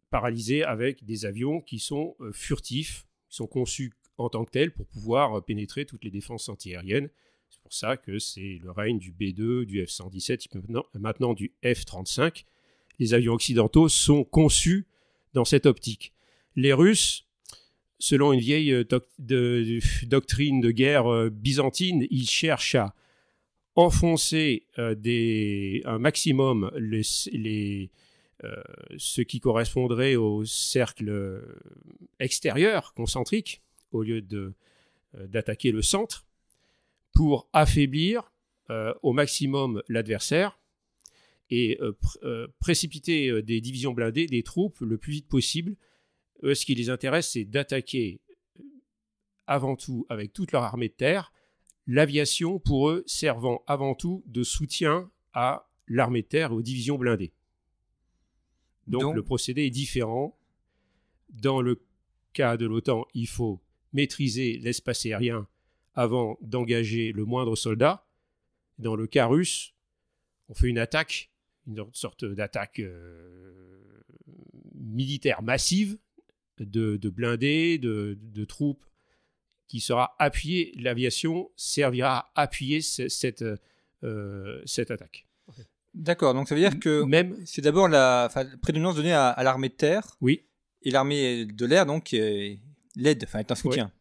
paralysé 0.09 0.63
avec 0.63 1.05
des 1.05 1.25
avions 1.25 1.61
qui 1.61 1.79
sont 1.79 2.15
furtifs, 2.33 3.05
qui 3.29 3.35
sont 3.35 3.47
conçus 3.47 3.93
en 4.17 4.29
tant 4.29 4.43
que 4.43 4.51
tels 4.51 4.71
pour 4.71 4.87
pouvoir 4.87 5.43
pénétrer 5.45 5.85
toutes 5.85 6.03
les 6.03 6.11
défenses 6.11 6.49
antiaériennes. 6.49 7.09
C'est 7.49 7.61
pour 7.61 7.73
ça 7.73 7.97
que 7.97 8.19
c'est 8.19 8.59
le 8.61 8.71
règne 8.71 8.99
du 8.99 9.11
B2, 9.11 9.65
du 9.65 9.83
F-117, 9.83 10.47
maintenant, 10.93 11.33
du 11.33 11.53
F-35. 11.63 12.45
Les 12.99 13.13
avions 13.13 13.33
occidentaux 13.33 13.87
sont 13.87 14.23
conçus 14.23 14.87
dans 15.33 15.45
cette 15.45 15.65
optique 15.65 16.13
les 16.59 16.73
Russes, 16.73 17.25
selon 17.99 18.33
une 18.33 18.39
vieille 18.39 18.73
euh, 18.73 18.83
doctrine 20.03 20.61
de 20.61 20.71
guerre 20.71 21.07
euh, 21.07 21.29
byzantine, 21.29 22.05
ils 22.09 22.29
cherchent 22.29 22.75
à 22.75 22.93
enfoncer 23.75 24.65
euh, 24.77 25.81
un 25.85 25.99
maximum 25.99 26.69
ce 28.97 29.21
qui 29.21 29.39
correspondrait 29.39 30.15
au 30.15 30.45
cercle 30.45 31.41
extérieur, 32.19 32.93
concentrique, 32.93 33.61
au 33.91 34.03
lieu 34.03 34.25
d'attaquer 35.13 35.71
le 35.71 35.81
centre, 35.81 36.25
pour 37.13 37.49
affaiblir 37.51 38.31
au 39.01 39.11
maximum 39.13 39.83
l'adversaire 39.89 40.59
et 41.49 41.77
précipiter 42.59 43.41
des 43.41 43.59
divisions 43.59 43.93
blindées, 43.93 44.27
des 44.27 44.43
troupes, 44.43 44.79
le 44.79 44.97
plus 44.97 45.11
vite 45.11 45.27
possible 45.27 45.75
eux, 46.43 46.55
ce 46.55 46.65
qui 46.65 46.75
les 46.75 46.89
intéresse, 46.89 47.31
c'est 47.31 47.45
d'attaquer 47.45 48.21
euh, 48.59 48.63
avant 49.47 49.75
tout 49.75 50.05
avec 50.09 50.33
toute 50.33 50.51
leur 50.51 50.63
armée 50.63 50.89
de 50.89 50.93
terre, 50.93 51.33
l'aviation 51.87 52.59
pour 52.59 52.89
eux 52.89 53.03
servant 53.07 53.63
avant 53.67 53.95
tout 53.95 54.23
de 54.27 54.43
soutien 54.43 55.09
à 55.33 55.69
l'armée 55.87 56.21
de 56.21 56.27
terre 56.27 56.51
et 56.51 56.53
aux 56.53 56.61
divisions 56.61 56.97
blindées. 56.97 57.33
Donc, 58.89 59.15
le 59.15 59.23
procédé 59.23 59.65
est 59.65 59.69
différent. 59.69 60.37
Dans 61.29 61.61
le 61.61 61.81
cas 62.33 62.57
de 62.57 62.65
l'OTAN, 62.65 63.05
il 63.13 63.27
faut 63.27 63.61
maîtriser 63.93 64.57
l'espace 64.57 65.05
aérien 65.05 65.47
avant 65.93 66.37
d'engager 66.41 67.11
le 67.11 67.25
moindre 67.25 67.55
soldat. 67.55 68.05
Dans 68.77 68.95
le 68.95 69.07
cas 69.07 69.27
russe, 69.27 69.73
on 70.47 70.53
fait 70.53 70.67
une 70.67 70.77
attaque, 70.77 71.31
une 71.67 71.85
sorte 71.93 72.25
d'attaque 72.25 72.79
euh, 72.79 74.01
militaire 74.73 75.41
massive 75.41 75.97
de, 76.57 76.97
blindés, 77.09 77.77
de, 77.77 78.45
troupes 78.45 78.85
qui 79.67 79.79
sera 79.79 80.15
appuyé, 80.19 80.73
l'aviation 80.77 81.51
servira 81.55 82.31
à 82.33 82.41
appuyer 82.41 82.81
cette, 82.81 83.45
euh, 84.03 84.61
cette 84.65 84.91
attaque. 84.91 85.28
D'accord, 85.93 86.33
donc 86.33 86.47
ça 86.47 86.55
veut 86.55 86.61
dire 86.61 86.79
que 86.79 87.03
même 87.03 87.35
c'est 87.45 87.61
d'abord 87.61 87.87
la, 87.87 88.29
prédominance 88.61 88.95
donnée 88.95 89.13
à, 89.13 89.41
l'armée 89.43 89.69
de 89.69 89.73
terre. 89.73 90.17
Oui. 90.21 90.45
Et 90.81 90.91
l'armée 90.91 91.45
de 91.45 91.65
l'air, 91.65 91.85
donc, 91.85 92.11
l'aide, 92.11 93.23
enfin, 93.23 93.39
est 93.39 93.51
un 93.51 93.55
soutien. 93.55 93.91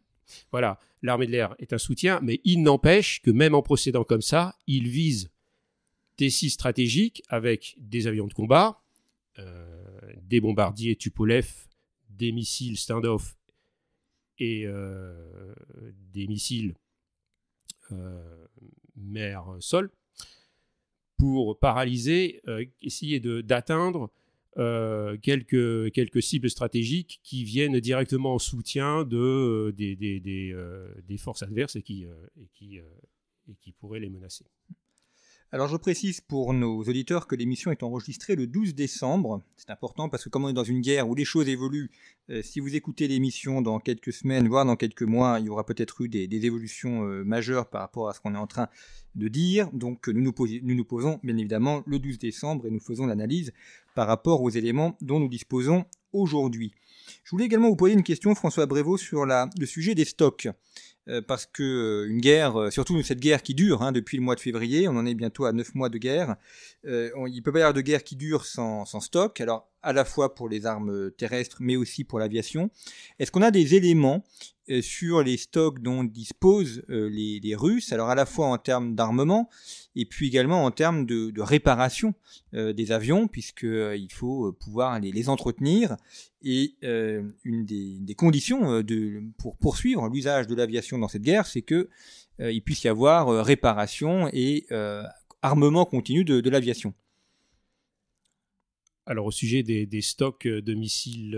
Voilà, 0.52 0.78
l'armée 1.02 1.26
de 1.26 1.32
l'air 1.32 1.54
est 1.58 1.72
un 1.72 1.78
soutien, 1.78 2.20
mais 2.22 2.40
il 2.44 2.62
n'empêche 2.62 3.20
que 3.22 3.30
même 3.30 3.54
en 3.54 3.62
procédant 3.62 4.04
comme 4.04 4.22
ça, 4.22 4.54
il 4.66 4.88
vise 4.88 5.30
des 6.18 6.30
sites 6.30 6.52
stratégiques 6.52 7.22
avec 7.28 7.74
des 7.78 8.06
avions 8.06 8.26
de 8.26 8.34
combat, 8.34 8.82
euh, 9.38 10.12
des 10.22 10.40
bombardiers 10.40 10.96
Tupolev 10.96 11.48
des 12.10 12.32
missiles 12.32 12.76
standoff 12.76 13.36
et 14.38 14.64
euh, 14.66 15.54
des 16.12 16.26
missiles 16.26 16.74
euh, 17.92 18.46
mer-sol 18.96 19.90
pour 21.18 21.58
paralyser, 21.58 22.40
euh, 22.48 22.64
essayer 22.82 23.20
d'atteindre 23.20 24.10
quelques, 25.22 25.92
quelques 25.92 26.20
cibles 26.20 26.50
stratégiques 26.50 27.20
qui 27.22 27.44
viennent 27.44 27.78
directement 27.78 28.34
en 28.34 28.38
soutien 28.40 29.04
de, 29.04 29.72
des, 29.76 29.94
des, 29.94 30.18
des, 30.18 31.16
forces 31.16 31.44
adverses 31.44 31.76
et 31.76 31.82
qui, 31.82 32.02
et 32.02 32.48
qui, 32.54 32.78
et 32.78 33.54
qui 33.60 33.70
pourraient 33.70 34.00
les 34.00 34.10
menacer. 34.10 34.44
Alors 35.50 35.66
je 35.66 35.78
précise 35.78 36.20
pour 36.20 36.52
nos 36.52 36.82
auditeurs 36.82 37.26
que 37.26 37.34
l'émission 37.34 37.70
est 37.70 37.82
enregistrée 37.82 38.36
le 38.36 38.46
12 38.46 38.74
décembre. 38.74 39.42
C'est 39.56 39.70
important 39.70 40.10
parce 40.10 40.24
que 40.24 40.28
comme 40.28 40.44
on 40.44 40.50
est 40.50 40.52
dans 40.52 40.62
une 40.62 40.82
guerre 40.82 41.08
où 41.08 41.14
les 41.14 41.24
choses 41.24 41.48
évoluent, 41.48 41.90
euh, 42.28 42.42
si 42.42 42.60
vous 42.60 42.76
écoutez 42.76 43.08
l'émission 43.08 43.62
dans 43.62 43.80
quelques 43.80 44.12
semaines, 44.12 44.46
voire 44.46 44.66
dans 44.66 44.76
quelques 44.76 45.04
mois, 45.04 45.40
il 45.40 45.46
y 45.46 45.48
aura 45.48 45.64
peut-être 45.64 46.02
eu 46.02 46.10
des, 46.10 46.28
évolutions 46.44 47.04
euh, 47.04 47.24
majeures 47.24 47.70
par 47.70 47.80
rapport 47.80 48.10
à 48.10 48.12
ce 48.12 48.20
qu'on 48.20 48.34
est 48.34 48.38
en 48.38 48.46
train 48.46 48.68
de 49.14 49.26
dire. 49.28 49.70
Donc 49.72 50.08
nous 50.08 50.20
nous, 50.20 50.84
posons 50.84 51.18
bien 51.22 51.38
évidemment 51.38 51.82
le 51.86 51.98
12 51.98 52.18
décembre 52.18 52.66
et 52.66 52.70
nous 52.70 52.80
faisons 52.80 53.06
l'analyse 53.06 53.54
par 53.94 54.06
rapport 54.06 54.42
aux 54.42 54.50
éléments 54.50 54.98
dont 55.00 55.18
nous 55.18 55.30
disposons 55.30 55.86
aujourd'hui. 56.12 56.74
Je 57.24 57.30
voulais 57.30 57.46
également 57.46 57.70
vous 57.70 57.76
poser 57.76 57.94
une 57.94 58.02
question, 58.02 58.34
François 58.34 58.66
Brévaux, 58.66 58.98
sur 58.98 59.24
le 59.24 59.66
sujet 59.66 59.94
des 59.94 60.04
stocks. 60.04 60.46
Euh, 61.08 61.22
parce 61.22 61.46
que 61.46 61.62
euh, 61.62 62.10
une 62.10 62.20
guerre, 62.20 62.60
euh, 62.60 62.70
surtout 62.70 63.02
cette 63.02 63.20
guerre 63.20 63.42
qui 63.42 63.54
dure 63.54 63.82
hein, 63.82 63.92
depuis 63.92 64.18
le 64.18 64.22
mois 64.22 64.34
de 64.34 64.40
février, 64.40 64.88
on 64.88 64.96
en 64.96 65.06
est 65.06 65.14
bientôt 65.14 65.46
à 65.46 65.52
9 65.52 65.74
mois 65.74 65.88
de 65.88 65.96
guerre, 65.96 66.36
il 66.84 66.90
ne 66.90 67.40
peut 67.40 67.52
pas 67.52 67.60
y 67.60 67.62
avoir 67.62 67.72
de 67.72 67.80
guerre 67.80 68.04
qui 68.04 68.14
dure 68.14 68.44
sans, 68.44 68.84
sans, 68.84 69.00
stock, 69.00 69.40
alors 69.40 69.70
à 69.82 69.92
la 69.92 70.04
fois 70.04 70.34
pour 70.34 70.48
les 70.48 70.66
armes 70.66 71.10
terrestres 71.12 71.58
mais 71.60 71.76
aussi 71.76 72.04
pour 72.04 72.18
l'aviation. 72.18 72.70
Est-ce 73.18 73.30
qu'on 73.30 73.42
a 73.42 73.50
des 73.50 73.74
éléments 73.74 74.24
sur 74.82 75.22
les 75.22 75.36
stocks 75.36 75.80
dont 75.80 76.04
disposent 76.04 76.82
les, 76.88 77.40
les, 77.40 77.54
Russes, 77.54 77.92
alors 77.92 78.10
à 78.10 78.14
la 78.14 78.26
fois 78.26 78.46
en 78.46 78.58
termes 78.58 78.94
d'armement 78.94 79.48
et 79.96 80.04
puis 80.04 80.28
également 80.28 80.64
en 80.64 80.70
termes 80.70 81.06
de, 81.06 81.40
réparation 81.40 82.14
des 82.52 82.92
avions, 82.92 83.28
puisqu'il 83.28 84.08
faut 84.12 84.52
pouvoir 84.52 85.00
les, 85.00 85.28
entretenir 85.28 85.96
et 86.42 86.76
euh, 86.84 87.28
une 87.44 87.64
des, 87.64 88.14
conditions 88.14 88.80
euh, 88.80 89.20
pour 89.38 89.56
poursuivre 89.56 90.08
l'usage 90.08 90.46
de 90.46 90.54
l'aviation 90.54 90.98
dans 90.98 91.08
cette 91.08 91.22
guerre, 91.22 91.46
c'est 91.46 91.62
qu'il 91.62 91.88
euh, 92.40 92.60
puisse 92.64 92.84
y 92.84 92.88
avoir 92.88 93.44
réparation 93.44 94.28
et 94.32 94.66
armement 95.42 95.84
continu 95.84 96.24
de, 96.24 96.50
l'aviation. 96.50 96.94
Alors 99.06 99.26
au 99.26 99.30
sujet 99.30 99.62
des, 99.62 100.02
stocks 100.02 100.46
de 100.46 100.74
missiles 100.74 101.36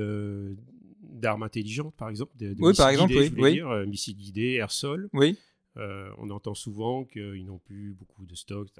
d'armes 1.12 1.42
intelligentes, 1.42 1.94
par 1.96 2.08
exemple, 2.08 2.36
de, 2.36 2.54
oui, 2.58 2.74
par 2.76 2.88
exemple, 2.88 3.14
oui, 3.14 3.62
missiles 3.86 4.16
guidés, 4.16 4.54
air-sol. 4.54 5.08
Oui. 5.12 5.36
on 5.76 6.30
entend 6.30 6.54
souvent 6.54 7.04
qu'ils 7.04 7.44
n'ont 7.46 7.58
plus 7.58 7.94
beaucoup 7.94 8.26
de 8.26 8.34
stocks. 8.34 8.70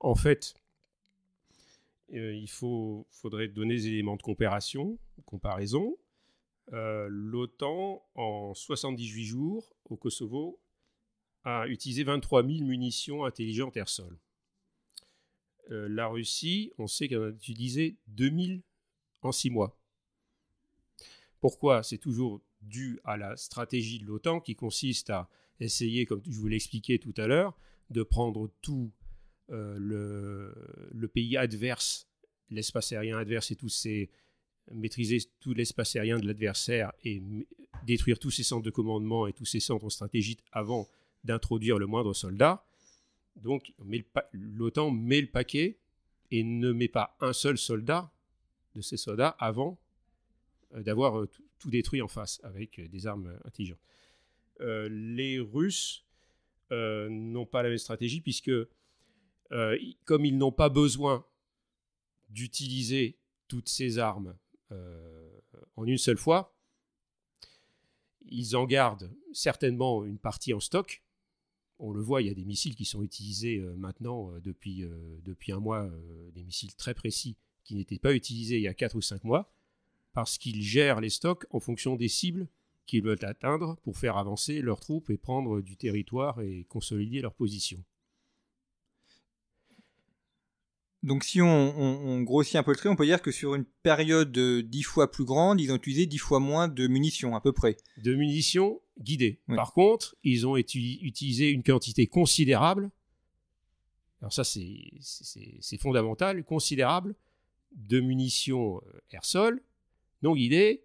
En 0.00 0.14
fait, 0.14 0.54
euh, 2.14 2.34
il 2.34 2.48
faut, 2.48 3.06
faudrait 3.10 3.48
donner 3.48 3.74
des 3.74 3.88
éléments 3.88 4.16
de 4.16 4.22
comparaison. 4.22 4.98
comparaison. 5.26 5.96
Euh, 6.72 7.06
L'OTAN, 7.10 8.02
en 8.14 8.54
78 8.54 9.24
jours, 9.24 9.72
au 9.88 9.96
Kosovo, 9.96 10.60
a 11.44 11.66
utilisé 11.68 12.04
23 12.04 12.46
000 12.46 12.64
munitions 12.64 13.24
intelligentes 13.24 13.76
air-sol. 13.76 14.18
Euh, 15.70 15.88
la 15.88 16.08
Russie, 16.08 16.72
on 16.78 16.86
sait 16.86 17.08
qu'elle 17.08 17.22
a 17.22 17.28
utilisé 17.28 17.96
2000 18.08 18.62
en 19.22 19.32
6 19.32 19.50
mois. 19.50 19.79
Pourquoi? 21.40 21.82
C'est 21.82 21.98
toujours 21.98 22.42
dû 22.60 23.00
à 23.04 23.16
la 23.16 23.36
stratégie 23.36 23.98
de 23.98 24.04
l'OTAN 24.04 24.40
qui 24.40 24.54
consiste 24.54 25.10
à 25.10 25.28
essayer, 25.58 26.06
comme 26.06 26.22
je 26.28 26.38
vous 26.38 26.48
l'ai 26.48 26.56
expliqué 26.56 26.98
tout 26.98 27.14
à 27.16 27.26
l'heure, 27.26 27.56
de 27.90 28.02
prendre 28.02 28.50
tout 28.62 28.92
euh, 29.50 30.52
le, 30.92 31.08
pays 31.08 31.36
adverse, 31.36 32.08
l'espace 32.50 32.92
aérien 32.92 33.18
adverse 33.18 33.50
et 33.50 33.56
tous 33.56 33.68
ces 33.68 34.10
maîtriser 34.72 35.18
tout 35.40 35.52
l'espace 35.52 35.96
aérien 35.96 36.18
de 36.18 36.26
l'adversaire 36.26 36.92
et 37.02 37.20
détruire 37.84 38.20
tous 38.20 38.30
ses 38.30 38.44
centres 38.44 38.62
de 38.62 38.70
commandement 38.70 39.26
et 39.26 39.32
tous 39.32 39.44
ses 39.44 39.58
centres 39.58 39.90
stratégiques 39.90 40.44
avant 40.52 40.88
d'introduire 41.24 41.78
le 41.78 41.86
moindre 41.86 42.12
soldat. 42.12 42.64
Donc 43.34 43.72
l'OTAN 44.32 44.90
met 44.92 45.20
le 45.20 45.26
paquet 45.26 45.78
et 46.30 46.44
ne 46.44 46.70
met 46.72 46.88
pas 46.88 47.16
un 47.20 47.32
seul 47.32 47.58
soldat 47.58 48.12
de 48.76 48.80
ces 48.80 48.96
soldats 48.96 49.34
avant 49.40 49.80
d'avoir 50.72 51.18
euh, 51.18 51.28
tout 51.58 51.70
détruit 51.70 52.02
en 52.02 52.08
face 52.08 52.40
avec 52.42 52.80
des 52.80 53.06
armes 53.06 53.38
intelligentes. 53.44 53.80
les 54.60 55.38
Russes 55.38 56.04
n'ont 56.70 57.46
pas 57.46 57.62
la 57.62 57.68
même 57.68 57.78
stratégie 57.78 58.20
puisque, 58.20 58.52
comme 60.04 60.24
ils 60.24 60.38
n'ont 60.38 60.52
pas 60.52 60.68
besoin 60.68 61.26
d'utiliser 62.30 63.18
toutes 63.48 63.68
ces 63.68 63.98
armes 63.98 64.36
en 65.76 65.86
une 65.86 65.98
seule 65.98 66.16
fois, 66.16 66.54
ils 68.30 68.56
en 68.56 68.64
gardent 68.64 69.10
certainement 69.32 70.04
une 70.04 70.18
partie 70.18 70.54
en 70.54 70.60
stock. 70.60 71.02
On 71.78 71.92
le 71.92 72.00
voit, 72.00 72.22
il 72.22 72.28
y 72.28 72.30
a 72.30 72.34
des 72.34 72.44
missiles 72.44 72.74
qui 72.74 72.84
sont 72.84 73.02
utilisés 73.02 73.58
euh, 73.58 73.74
maintenant 73.76 74.30
euh, 74.30 74.40
depuis, 74.40 74.84
euh, 74.84 75.20
depuis 75.24 75.52
un 75.52 75.60
mois, 75.60 75.90
des 76.34 76.44
missiles 76.44 76.74
très 76.74 76.94
précis 76.94 77.36
qui 77.64 77.74
n'étaient 77.74 77.98
pas 77.98 78.14
utilisés 78.14 78.56
il 78.56 78.62
y 78.62 78.68
a 78.68 78.74
4 78.74 78.96
ou 78.96 79.00
5 79.00 79.24
mois, 79.24 79.52
parce 80.12 80.38
qu'ils 80.38 80.62
gèrent 80.62 81.00
les 81.00 81.10
stocks 81.10 81.46
en 81.50 81.60
fonction 81.60 81.96
des 81.96 82.08
cibles 82.08 82.48
qu'ils 82.86 83.02
veulent 83.02 83.24
atteindre 83.24 83.76
pour 83.82 83.96
faire 83.96 84.16
avancer 84.16 84.60
leurs 84.62 84.80
troupes 84.80 85.10
et 85.10 85.16
prendre 85.16 85.60
du 85.60 85.76
territoire 85.76 86.40
et 86.40 86.66
consolider 86.68 87.20
leur 87.20 87.34
position. 87.34 87.82
Donc 91.02 91.24
si 91.24 91.40
on, 91.40 92.20
grossit 92.22 92.56
un 92.56 92.62
peu 92.62 92.72
le 92.72 92.76
trait, 92.76 92.90
on 92.90 92.96
peut 92.96 93.06
dire 93.06 93.22
que 93.22 93.30
sur 93.30 93.54
une 93.54 93.64
période 93.64 94.36
dix 94.36 94.82
fois 94.82 95.10
plus 95.10 95.24
grande, 95.24 95.60
ils 95.60 95.72
ont 95.72 95.76
utilisé 95.76 96.04
dix 96.04 96.18
fois 96.18 96.40
moins 96.40 96.68
de 96.68 96.86
munitions 96.88 97.34
à 97.34 97.40
peu 97.40 97.52
près. 97.52 97.78
De 98.02 98.14
munitions 98.14 98.82
guidées. 99.00 99.40
Par 99.48 99.72
contre, 99.72 100.14
ils 100.24 100.46
ont 100.46 100.58
utilisé 100.58 101.48
une 101.48 101.62
quantité 101.62 102.06
considérable, 102.06 102.90
alors 104.20 104.32
ça 104.32 104.44
c'est 104.44 105.78
fondamental, 105.78 106.44
considérable, 106.44 107.14
de 107.72 108.00
munitions 108.00 108.82
euh, 108.86 109.00
air-sol 109.12 109.62
non 110.22 110.34
guidées, 110.34 110.82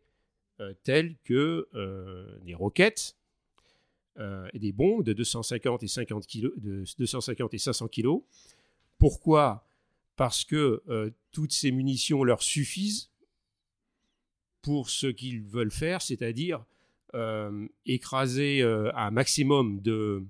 euh, 0.59 0.73
telles 0.83 1.15
que 1.23 1.67
euh, 1.73 2.39
des 2.43 2.53
roquettes, 2.55 3.15
et 4.53 4.59
des 4.59 4.71
bombes 4.71 5.03
de 5.03 5.11
250 5.11 5.83
et, 5.83 5.89
50 5.89 6.25
kg, 6.25 6.49
de 6.55 6.85
250 6.97 7.53
et 7.53 7.57
500 7.57 7.89
kg. 7.89 8.21
Pourquoi? 8.97 9.65
Parce 10.15 10.45
que 10.45 10.81
euh, 10.87 11.11
toutes 11.31 11.51
ces 11.51 11.71
munitions 11.71 12.23
leur 12.23 12.41
suffisent 12.41 13.11
pour 14.61 14.89
ce 14.89 15.07
qu'ils 15.07 15.43
veulent 15.43 15.71
faire, 15.71 16.01
c'est-à-dire 16.01 16.63
euh, 17.13 17.67
écraser 17.85 18.61
euh, 18.61 18.91
un 18.95 19.11
maximum 19.11 19.81
de 19.81 20.23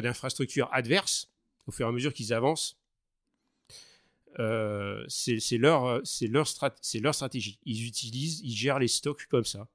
d'infrastructures 0.00 0.68
adverses 0.72 1.30
au 1.66 1.72
fur 1.72 1.86
et 1.86 1.88
à 1.88 1.92
mesure 1.92 2.12
qu'ils 2.12 2.32
avancent. 2.32 2.78
C'est 5.08 5.58
leur, 5.58 6.02
leur, 6.22 6.46
leur 7.00 7.14
stratégie. 7.14 7.58
Ils 7.64 7.86
utilisent, 7.86 8.40
ils 8.42 8.56
gèrent 8.56 8.78
les 8.78 8.88
stocks 8.88 9.26
comme 9.30 9.44
ça. 9.44 9.68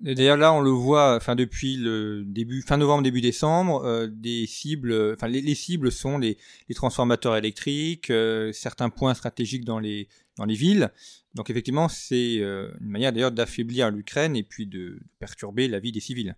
D'ailleurs 0.00 0.36
là, 0.36 0.52
on 0.52 0.60
le 0.60 0.70
voit, 0.70 1.16
enfin 1.16 1.34
depuis 1.34 1.76
le 1.76 2.22
début, 2.26 2.60
fin 2.60 2.76
novembre, 2.76 3.02
début 3.02 3.22
décembre, 3.22 3.82
euh, 3.84 4.06
des 4.06 4.46
cibles, 4.46 5.14
enfin 5.14 5.26
les, 5.26 5.54
cibles 5.54 5.90
sont 5.90 6.18
les, 6.18 6.36
transformateurs 6.74 7.34
électriques, 7.34 8.10
euh, 8.10 8.52
certains 8.52 8.90
points 8.90 9.14
stratégiques 9.14 9.64
dans 9.64 9.78
les 9.78 10.08
dans 10.36 10.44
les 10.44 10.54
villes. 10.54 10.92
Donc 11.34 11.48
effectivement, 11.48 11.88
c'est 11.88 12.40
euh, 12.40 12.70
une 12.82 12.90
manière 12.90 13.10
d'ailleurs 13.10 13.32
d'affaiblir 13.32 13.90
l'Ukraine 13.90 14.36
et 14.36 14.42
puis 14.42 14.66
de, 14.66 15.00
perturber 15.18 15.66
la 15.66 15.80
vie 15.80 15.92
des 15.92 16.00
civils. 16.00 16.36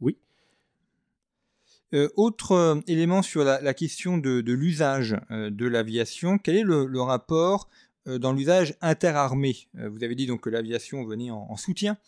Oui. 0.00 0.16
Autre 2.16 2.82
élément 2.86 3.22
sur 3.22 3.44
la, 3.44 3.74
question 3.74 4.18
de, 4.18 4.40
l'usage 4.52 5.16
de 5.30 5.66
l'aviation, 5.66 6.38
quel 6.38 6.56
est 6.56 6.62
le 6.62 7.00
rapport 7.00 7.68
euh, 8.08 8.18
dans 8.18 8.32
l'usage 8.32 8.74
interarmé? 8.80 9.68
Euh, 9.78 9.88
vous 9.90 10.02
avez 10.02 10.14
dit 10.14 10.26
donc 10.26 10.40
que 10.42 10.50
l'aviation 10.50 11.04
venait 11.04 11.30
en, 11.30 11.56
soutien 11.56 11.98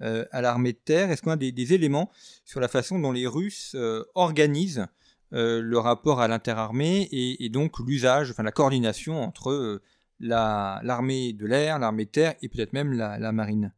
euh, 0.00 0.24
à 0.30 0.40
l'armée 0.40 0.72
de 0.72 0.78
terre. 0.78 1.10
Est-ce 1.10 1.22
qu'on 1.22 1.30
a 1.30 1.36
des, 1.36 1.74
éléments 1.74 2.10
sur 2.44 2.60
la 2.60 2.68
façon 2.68 2.98
dont 2.98 3.12
les 3.12 3.26
Russes 3.26 3.76
organisent 4.14 4.86
le 5.30 5.76
rapport 5.78 6.20
à 6.20 6.28
l'interarmée 6.28 7.08
et, 7.10 7.48
donc 7.48 7.78
l'usage, 7.78 8.30
enfin 8.30 8.42
la 8.42 8.52
coordination 8.52 9.22
entre 9.22 9.80
l'armée 10.20 11.32
de 11.32 11.46
l'air, 11.46 11.78
l'armée 11.78 12.04
de 12.04 12.10
terre 12.10 12.34
et 12.42 12.48
peut-être 12.48 12.74
même 12.74 12.92
la, 12.92 13.32
marine? 13.32 13.72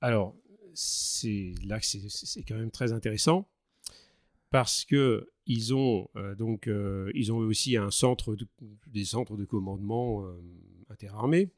Alors, 0.00 0.34
c'est 0.74 1.54
là 1.64 1.78
que 1.78 1.86
c'est 1.86 2.42
quand 2.42 2.56
même 2.56 2.70
très 2.70 2.92
intéressant 2.92 3.46
parce 4.50 4.84
que 4.84 5.30
ils 5.46 5.74
ont 5.74 6.08
donc 6.38 6.68
ils 7.14 7.32
ont 7.32 7.38
aussi 7.38 7.76
un 7.76 7.90
centre 7.90 8.36
des 8.86 9.04
centres 9.04 9.36
de 9.36 9.44
commandement 9.44 10.24
interarmée. 10.90 11.50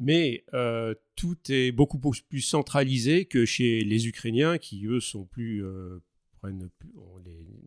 Mais 0.00 0.44
euh, 0.54 0.94
tout 1.16 1.36
est 1.48 1.72
beaucoup 1.72 1.98
plus 1.98 2.40
centralisé 2.40 3.24
que 3.24 3.44
chez 3.44 3.82
les 3.82 4.06
Ukrainiens, 4.06 4.56
qui 4.56 4.86
eux 4.86 5.00
sont 5.00 5.24
plus 5.24 5.64
euh, 5.64 5.98
prennent 6.40 6.70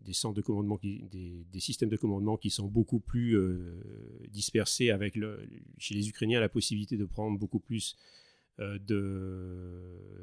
des 0.02 0.14
centres 0.14 0.36
de 0.36 0.40
commandement, 0.40 0.80
des, 0.82 1.60
systèmes 1.60 1.90
de 1.90 1.96
commandement 1.98 2.38
qui 2.38 2.48
sont 2.48 2.68
beaucoup 2.68 3.00
plus 3.00 3.36
euh, 3.36 3.82
dispersés. 4.30 4.88
Avec 4.88 5.14
le, 5.14 5.46
chez 5.76 5.94
les 5.94 6.08
Ukrainiens, 6.08 6.40
la 6.40 6.48
possibilité 6.48 6.96
de 6.96 7.04
prendre 7.04 7.38
beaucoup 7.38 7.60
plus 7.60 7.96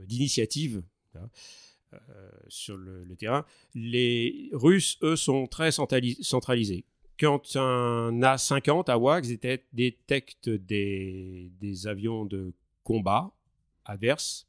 d'initiatives 0.08 0.82
hein, 1.16 1.30
sur 2.48 2.78
le, 2.78 3.16
terrain. 3.18 3.46
Les 3.74 4.50
Russes, 4.54 4.98
eux, 5.04 5.16
sont 5.16 5.48
très 5.48 5.72
centralisés 5.72 6.86
quand 7.20 7.56
un 7.58 8.24
A-50 8.24 8.90
AWACS 8.90 9.28
détecte 9.74 10.50
des, 10.50 11.52
avions 11.86 12.26
de 12.26 12.54
combat 12.84 13.32
adverses, 13.86 14.48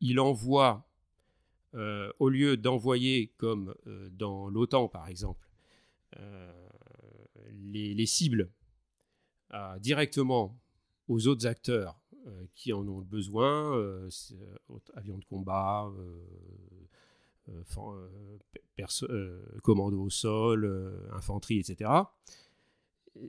il 0.00 0.18
envoie, 0.18 0.88
euh, 1.74 2.10
au 2.18 2.28
lieu 2.28 2.56
d'envoyer 2.56 3.32
comme 3.36 3.74
euh, 3.86 4.08
dans 4.10 4.48
l'OTAN 4.48 4.88
par 4.88 5.08
exemple, 5.08 5.48
euh, 6.18 6.52
les, 7.52 8.06
cibles 8.06 8.50
directement 9.80 10.58
aux 11.08 11.26
autres 11.26 11.46
acteurs 11.46 11.98
qui 12.54 12.72
en 12.72 12.86
ont 12.88 13.00
besoin, 13.00 14.08
avions 14.94 15.18
de 15.18 15.24
combat, 15.24 15.90
euh, 17.48 17.62
euh, 18.78 19.08
euh, 19.10 19.42
commando 19.62 20.00
au 20.00 20.10
sol, 20.10 21.08
infanterie, 21.12 21.58
etc. 21.58 21.90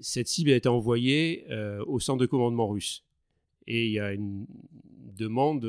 Cette 0.02 0.28
cible 0.28 0.52
a 0.52 0.56
été 0.56 0.70
envoyée 0.70 1.48
au 1.88 2.00
centre 2.00 2.20
de 2.20 2.26
commandement 2.26 2.68
russe. 2.68 3.04
Et 3.66 3.88
il 3.88 3.92
y 3.92 4.00
a 4.00 4.14
une 4.14 4.46
demande 5.18 5.62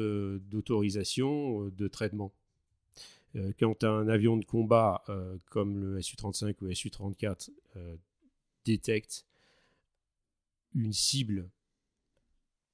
d'autorisation 0.51 1.69
de 1.69 1.89
traitement. 1.89 2.33
quand 3.59 3.85
un 3.85 4.09
avion 4.09 4.37
de 4.37 4.45
combat 4.45 5.03
comme 5.51 5.79
le 5.79 6.03
Su-35 6.03 6.55
ou 6.61 6.65
le 6.67 6.75
Su-34 6.75 7.51
détecte 8.65 9.27
une 10.75 10.93
cible, 10.93 11.49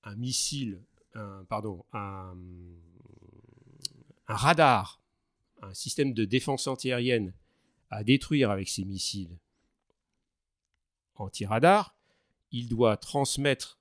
un 0.07 0.15
missile, 0.15 0.81
un, 1.15 1.45
radar 4.27 5.01
un 5.63 5.75
système 5.75 6.13
de 6.15 6.25
défense 6.25 6.67
antiaérienne 6.67 7.33
à 7.91 8.05
détruire 8.05 8.51
avec 8.51 8.69
ses 8.69 8.85
missiles 8.85 9.39
anti-radar, 11.17 11.97
il 12.53 12.69
doit 12.69 12.97
transmettre 12.97 13.79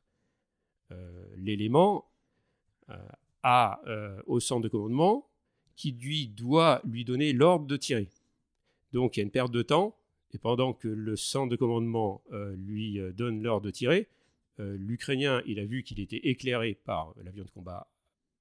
euh, 0.92 1.28
l'élément 1.38 2.10
euh, 2.90 2.98
euh, 3.46 4.22
au 4.26 4.40
centre 4.40 4.62
de 4.62 4.70
commandement 4.70 5.28
qui 5.76 5.92
lui 5.92 6.28
doit 6.28 6.82
lui 6.86 7.04
donner 7.04 7.34
l'ordre 7.34 7.66
de 7.66 7.78
tirer. 7.78 8.10
Donc 8.94 9.18
il 9.18 9.20
y 9.20 9.22
a 9.22 9.26
une 9.26 9.32
perte 9.32 9.52
de 9.52 9.62
temps, 9.62 9.98
et 10.32 10.38
pendant 10.38 10.74
que 10.74 10.88
le 10.88 11.16
centre 11.16 11.50
de 11.50 11.56
commandement 11.58 12.22
lui 12.56 13.00
donne 13.14 13.42
l'ordre 13.42 13.66
de 13.66 13.72
tirer, 13.72 14.08
l'Ukrainien, 14.60 15.42
il 15.46 15.60
a 15.60 15.66
vu 15.66 15.84
qu'il 15.84 16.00
était 16.00 16.28
éclairé 16.28 16.76
par 16.76 17.14
l'avion 17.22 17.44
de 17.44 17.50
combat 17.50 17.92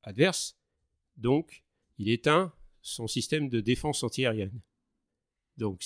adverse, 0.02 0.56
donc 1.16 1.64
il 1.98 2.08
éteint 2.08 2.52
son 2.82 3.06
système 3.08 3.48
de 3.48 3.60
défense 3.60 4.02
antiaérienne. 4.02 4.60
Donc 5.56 5.84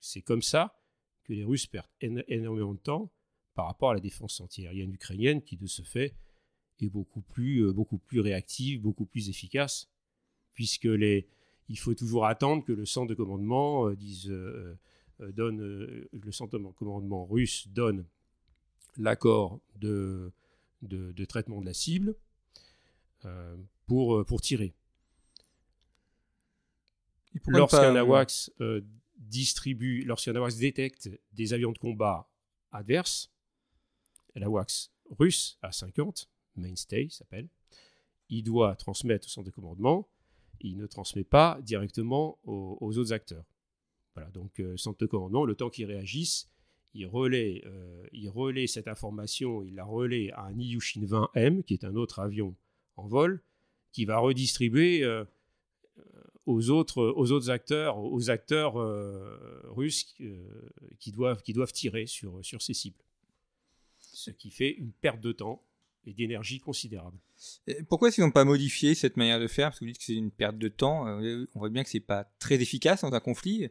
c'est 0.00 0.22
comme 0.22 0.42
ça 0.42 0.80
que 1.24 1.32
les 1.32 1.44
Russes 1.44 1.66
perdent 1.66 1.88
énormément 2.00 2.74
de 2.74 2.78
temps 2.78 3.10
par 3.54 3.66
rapport 3.66 3.90
à 3.90 3.94
la 3.94 4.00
défense 4.00 4.40
antiaérienne 4.40 4.92
ukrainienne 4.92 5.42
qui 5.42 5.56
de 5.56 5.66
ce 5.66 5.82
fait 5.82 6.14
est 6.80 6.88
beaucoup 6.88 7.20
plus, 7.20 7.60
euh, 7.60 7.72
beaucoup 7.72 7.98
plus 7.98 8.20
réactive, 8.20 8.80
beaucoup 8.80 9.04
plus 9.04 9.28
efficace, 9.28 9.90
puisque 10.54 10.84
les, 10.84 11.28
il 11.68 11.78
faut 11.78 11.94
toujours 11.94 12.26
attendre 12.26 12.64
que 12.64 12.72
le 12.72 12.86
centre 12.86 13.08
de 13.08 13.14
commandement 13.14 13.88
euh, 13.88 13.96
dise, 13.96 14.30
euh, 14.30 14.78
donne, 15.18 15.58
le 15.58 16.32
centre 16.32 16.58
de 16.58 16.64
commandement 16.72 17.26
russe 17.26 17.68
donne 17.68 18.06
l'accord 18.96 19.60
de, 19.76 20.32
de, 20.82 21.24
traitement 21.24 21.60
de 21.60 21.66
la 21.66 21.74
cible 21.74 22.14
pour, 23.86 24.24
pour 24.24 24.40
tirer. 24.40 24.74
Lorsqu'un 27.46 27.94
AWACS 27.96 28.50
euh, 28.60 28.80
distribue, 29.18 30.02
lorsqu'un 30.02 30.34
AWACS 30.34 30.56
détecte 30.56 31.10
des 31.32 31.52
avions 31.52 31.72
de 31.72 31.78
combat 31.78 32.28
adverses, 32.72 33.30
l'AWACS 34.34 34.90
russe 35.18 35.58
à 35.62 35.72
50, 35.72 36.28
Mainstay 36.56 37.08
s'appelle, 37.10 37.48
il 38.28 38.42
doit 38.42 38.76
transmettre 38.76 39.26
au 39.26 39.30
centre 39.30 39.46
de 39.46 39.50
commandement, 39.50 40.08
il 40.60 40.76
ne 40.76 40.86
transmet 40.86 41.24
pas 41.24 41.58
directement 41.62 42.38
aux, 42.44 42.98
autres 42.98 43.12
acteurs. 43.12 43.44
Voilà, 44.14 44.30
donc 44.30 44.60
euh, 44.60 44.76
centre 44.76 44.98
de 44.98 45.06
commandement, 45.06 45.44
le 45.44 45.54
temps 45.54 45.70
qu'il 45.70 45.86
réagisse, 45.86 46.48
il 46.94 47.06
relaie, 47.06 47.62
euh, 47.66 48.06
il 48.12 48.28
relaie 48.28 48.66
cette 48.66 48.88
information, 48.88 49.62
il 49.62 49.74
la 49.74 49.84
relaie 49.84 50.30
à 50.32 50.42
un 50.42 50.58
Ilyushin 50.58 51.02
20M, 51.02 51.62
qui 51.62 51.74
est 51.74 51.84
un 51.84 51.94
autre 51.94 52.18
avion 52.18 52.54
en 52.96 53.06
vol, 53.06 53.42
qui 53.92 54.04
va 54.04 54.18
redistribuer 54.18 55.04
euh, 55.04 55.24
aux, 56.46 56.70
autres, 56.70 57.02
aux 57.16 57.30
autres 57.32 57.50
acteurs, 57.50 57.98
aux 57.98 58.30
acteurs 58.30 58.74
russes 59.74 60.04
qui, 60.98 61.12
doivent, 61.12 61.42
tirer 61.72 62.06
sur, 62.06 62.40
ces 62.42 62.74
cibles. 62.74 63.02
Ce 64.00 64.30
qui 64.30 64.50
fait 64.50 64.70
une 64.70 64.92
perte 64.92 65.20
de 65.20 65.32
temps 65.32 65.62
et 66.06 66.12
d'énergie 66.12 66.60
considérable. 66.60 67.18
pourquoi 67.88 68.08
est-ce 68.08 68.16
qu'ils 68.16 68.24
n'ont 68.24 68.30
pas 68.30 68.44
modifié 68.44 68.94
cette 68.94 69.16
manière 69.16 69.40
de 69.40 69.46
faire? 69.46 69.68
Parce 69.68 69.80
que 69.80 69.84
vous 69.84 69.90
dites 69.90 69.98
que 69.98 70.04
c'est 70.04 70.14
une 70.14 70.30
perte 70.30 70.58
de 70.58 70.68
temps. 70.68 71.06
Euh, 71.06 71.46
on 71.54 71.58
voit 71.58 71.68
bien 71.68 71.82
que 71.82 71.90
c'est 71.90 72.00
pas 72.00 72.24
très 72.38 72.60
efficace 72.60 73.02
dans 73.02 73.12
un 73.12 73.20
conflit. 73.20 73.68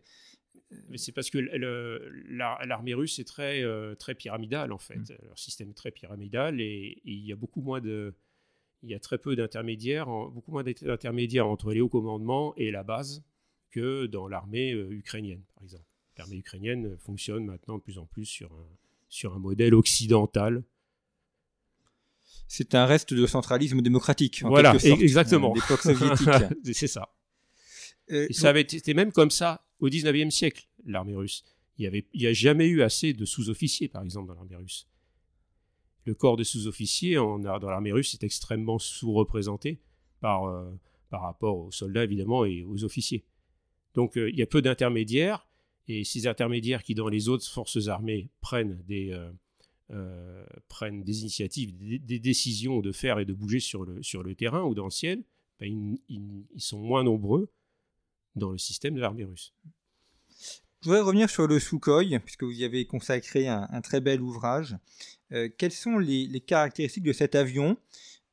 C'est 0.96 1.12
parce 1.12 1.30
que 1.30 1.40
l'armée 1.40 2.94
russe 2.94 3.20
est 3.20 3.28
très, 3.28 3.64
euh, 3.64 3.96
très 3.96 4.16
pyramidale 4.16 4.72
en 4.72 4.78
fait. 4.78 4.98
Mm. 4.98 5.18
Leur 5.24 5.40
système 5.40 5.70
est 5.70 5.76
très 5.76 5.92
pyramidal 5.92 6.62
et, 6.62 7.02
il 7.06 7.26
y 7.26 7.32
a 7.32 7.36
beaucoup 7.36 7.62
moins 7.62 7.82
de, 7.82 8.14
il 8.84 8.90
y 8.90 8.96
a 8.96 9.00
très 9.00 9.18
peu 9.18 9.36
d'intermédiaires, 9.36 10.08
beaucoup 10.08 10.52
moins 10.52 10.64
d'intermédiaires 10.64 11.48
entre 11.48 11.74
les 11.74 11.82
hauts 11.82 11.90
commandements 11.90 12.54
et 12.56 12.72
la 12.72 12.84
base 12.84 13.24
que 13.72 14.06
dans 14.06 14.28
l'armée 14.28 14.74
euh, 14.74 14.92
ukrainienne, 14.92 15.44
par 15.56 15.64
exemple. 15.64 15.86
L'armée 16.18 16.38
ukrainienne 16.38 16.98
fonctionne 16.98 17.46
maintenant 17.46 17.78
de 17.78 17.84
plus 17.84 17.98
en 17.98 18.06
plus 18.06 18.26
sur 18.26 18.52
un, 18.52 18.68
sur 19.08 19.34
un 19.34 19.40
modèle 19.40 19.74
occidental 19.74 20.64
c'est 22.48 22.76
un 22.76 22.86
reste 22.86 23.14
de 23.14 23.26
centralisme 23.28 23.82
démocratique. 23.82 24.42
En 24.44 24.50
voilà, 24.50 24.76
exactement. 24.76 25.54
C'est 26.74 26.88
ça. 26.88 27.10
Euh, 28.12 28.28
ça 28.32 28.50
avait 28.50 28.62
été 28.62 28.94
même 28.94 29.12
comme 29.12 29.30
ça 29.30 29.69
au 29.80 29.90
19e 29.90 30.30
siècle, 30.30 30.68
l'armée 30.86 31.16
russe. 31.16 31.44
Il 31.78 32.04
n'y 32.14 32.28
a 32.28 32.34
jamais 32.34 32.68
eu 32.68 32.82
assez 32.82 33.14
de 33.14 33.24
sous-officiers, 33.26 33.88
par 33.88 34.04
exemple, 34.04 34.28
dans 34.28 34.34
l'armée 34.34 34.56
russe. 34.56 34.88
Le 36.06 36.14
corps 36.14 36.36
de 36.36 36.44
sous-officiers 36.44 37.16
dans 37.16 37.60
l'armée 37.70 37.92
russe 37.92 38.14
est 38.14 38.24
extrêmement 38.24 38.80
sous-représenté 38.80 39.80
par, 40.20 40.46
euh, 40.46 40.70
par 41.10 41.22
rapport 41.22 41.58
aux 41.58 41.72
soldats, 41.72 42.04
évidemment, 42.04 42.44
et 42.44 42.64
aux 42.64 42.84
officiers. 42.84 43.24
Donc, 43.94 44.14
il 44.16 44.36
y 44.36 44.42
a 44.42 44.46
peu 44.46 44.62
d'intermédiaires, 44.62 45.48
et 45.88 46.04
ces 46.04 46.28
intermédiaires 46.28 46.84
qui, 46.84 46.96
dans 46.96 47.08
les 47.08 47.30
autres 47.30 47.48
forces 47.50 47.88
armées, 47.88 48.30
prennent 48.42 48.84
des, 48.88 49.12
euh, 49.92 50.46
prennent 50.68 51.04
des 51.04 51.22
initiatives, 51.22 51.76
des, 51.76 52.20
décisions 52.20 52.80
de 52.80 52.92
faire 52.92 53.18
et 53.18 53.26
de 53.26 53.34
bouger 53.34 53.60
sur 53.60 53.84
le, 53.84 54.04
sur 54.04 54.22
le 54.22 54.36
terrain 54.36 54.62
ou 54.62 54.76
dans 54.76 54.84
le 54.84 54.92
ciel, 54.92 55.24
ben, 55.60 55.98
ils, 56.08 56.46
sont 56.58 56.78
moins 56.78 57.04
nombreux 57.04 57.50
dans 58.36 58.52
le 58.52 58.58
système 58.58 58.96
de 58.96 59.02
l'armée 59.02 59.26
russe. 59.26 59.54
Je 60.82 60.88
voudrais 60.88 61.02
revenir 61.02 61.30
sur 61.30 61.46
le 61.46 61.60
Sukhoi, 61.60 62.20
puisque 62.24 62.44
vous 62.44 62.58
y 62.58 62.64
avez 62.64 62.86
consacré 62.86 63.48
un, 63.50 63.82
très 63.82 64.00
bel 64.00 64.22
ouvrage. 64.22 64.78
Euh, 65.34 65.50
quelles 65.58 65.74
sont 65.74 65.98
les, 65.98 66.40
caractéristiques 66.40 67.04
de 67.04 67.12
cet 67.12 67.36
avion? 67.36 67.78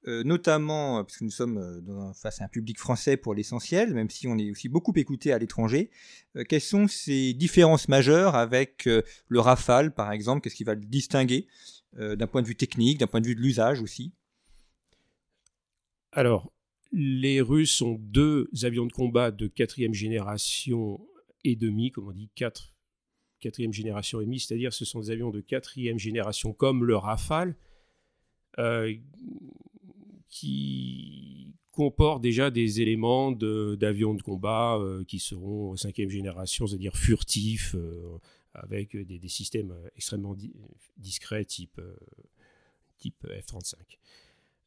Euh, 0.07 0.23
notamment 0.23 1.03
parce 1.03 1.17
que 1.17 1.25
nous 1.25 1.33
sommes 1.33 1.83
face 2.15 2.41
à 2.41 2.45
un 2.45 2.49
public 2.49 2.79
français 2.79 3.17
pour 3.17 3.35
l'essentiel, 3.35 3.93
même 3.93 4.09
si 4.09 4.29
on 4.29 4.39
est 4.39 4.53
aussi 4.53 4.69
beaucoup 4.69 4.93
écouté 4.95 5.33
à 5.33 5.39
l'étranger. 5.39 5.91
quelles 6.49 6.61
sont 6.61 6.87
ces 6.87 7.35
différences 7.35 7.89
majeures 7.89 8.37
avec 8.37 8.85
le 8.85 9.41
Rafale, 9.41 9.93
par 9.93 10.13
exemple? 10.13 10.43
Qu'est-ce 10.43 10.55
qui 10.55 10.63
va 10.63 10.75
le 10.75 10.85
distinguer 10.85 11.49
d'un 11.99 12.29
point 12.29 12.43
de 12.43 12.47
vue 12.47 12.55
technique, 12.55 12.99
d'un 12.99 13.09
point 13.09 13.21
de 13.21 13.27
vue 13.27 13.35
de 13.35 13.41
l'usage 13.41 13.83
aussi? 13.83 14.13
Alors, 16.13 16.53
les 16.99 17.43
Russes 17.43 17.83
ont 17.83 17.99
deux 18.01 18.49
avions 18.63 18.87
de 18.87 18.93
combat 18.93 19.31
de 19.31 19.49
quatrième 19.49 19.93
génération 19.93 20.99
et 21.45 21.55
demi, 21.55 21.91
comme 21.91 22.09
on 22.09 22.13
dit, 22.13 22.31
quatre, 22.35 22.75
quatrième 23.41 23.75
génération 23.75 24.23
et 24.23 24.25
demi, 24.25 24.41
c'est-à-dire 24.41 24.73
ce 24.73 24.87
sont 24.87 25.01
des 25.01 25.11
avions 25.11 25.31
de 25.31 25.43
quatrième 25.43 25.99
génération 25.99 26.55
comme 26.55 26.85
le 26.85 26.97
Rafale, 26.97 27.55
qui 30.31 31.55
comporte 31.73 32.23
déjà 32.23 32.51
des 32.51 32.81
éléments 32.81 33.31
d'avions 33.33 34.15
de, 34.15 34.23
combat 34.23 34.79
euh, 34.79 35.05
qui 35.05 35.19
seront 35.19 35.77
cinquième 35.77 36.09
génération, 36.09 36.67
c'est-à-dire 36.67 36.97
furtifs, 36.97 37.75
euh, 37.75 38.19
avec 38.55 38.97
des, 38.97 39.29
systèmes 39.29 39.75
extrêmement 39.95 40.35
discrets 40.97 41.45
type, 41.45 41.79
euh, 41.79 41.95
type 42.97 43.27
F-35. 43.27 43.75